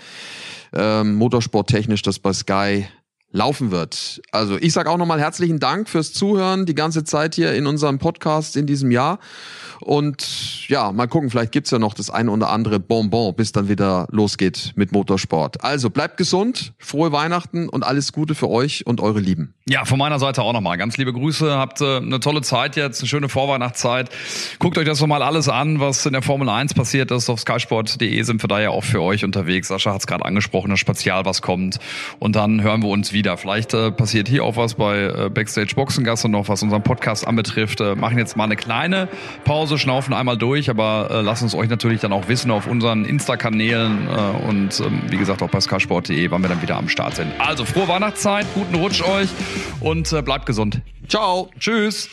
[0.72, 2.86] ähm, motorsporttechnisch, das bei Sky
[3.32, 4.22] laufen wird.
[4.30, 7.98] Also ich sage auch nochmal herzlichen Dank fürs Zuhören die ganze Zeit hier in unserem
[7.98, 9.18] Podcast in diesem Jahr.
[9.80, 13.68] Und ja, mal gucken, vielleicht gibt's ja noch das eine oder andere Bonbon, bis dann
[13.68, 15.64] wieder losgeht mit Motorsport.
[15.64, 19.54] Also bleibt gesund, frohe Weihnachten und alles Gute für euch und eure Lieben.
[19.68, 20.76] Ja, von meiner Seite auch nochmal.
[20.76, 24.10] Ganz liebe Grüße, habt äh, eine tolle Zeit jetzt, eine schöne Vorweihnachtszeit.
[24.58, 27.28] Guckt euch das nochmal alles an, was in der Formel 1 passiert ist.
[27.28, 29.68] Auf skysport.de sind wir da ja auch für euch unterwegs.
[29.68, 31.78] Sascha hat's gerade angesprochen, das Spezial, was kommt.
[32.18, 33.21] Und dann hören wir uns wieder.
[33.36, 37.80] Vielleicht äh, passiert hier auch was bei äh, Backstage Boxengasse noch, was unseren Podcast anbetrifft.
[37.80, 39.08] Äh, machen jetzt mal eine kleine
[39.44, 42.66] Pause Pause, schnaufen einmal durch, aber äh, lasst uns euch natürlich dann auch wissen auf
[42.66, 46.88] unseren Insta-Kanälen äh, und ähm, wie gesagt auch bei skysport.de, wann wir dann wieder am
[46.88, 47.30] Start sind.
[47.38, 49.28] Also frohe Weihnachtszeit, guten Rutsch euch
[49.80, 50.80] und äh, bleibt gesund.
[51.06, 51.48] Ciao.
[51.58, 52.08] Tschüss.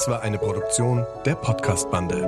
[0.00, 2.26] Dies war eine Produktion der Podcast-Bande.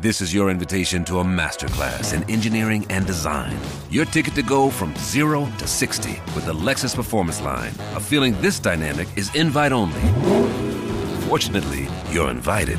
[0.00, 3.56] This is your invitation to a masterclass in engineering and design.
[3.88, 7.72] Your ticket to go from zero to 60 with the Lexus Performance Line.
[7.94, 10.00] A feeling this dynamic is invite only.
[11.28, 12.78] Fortunately, you're invited.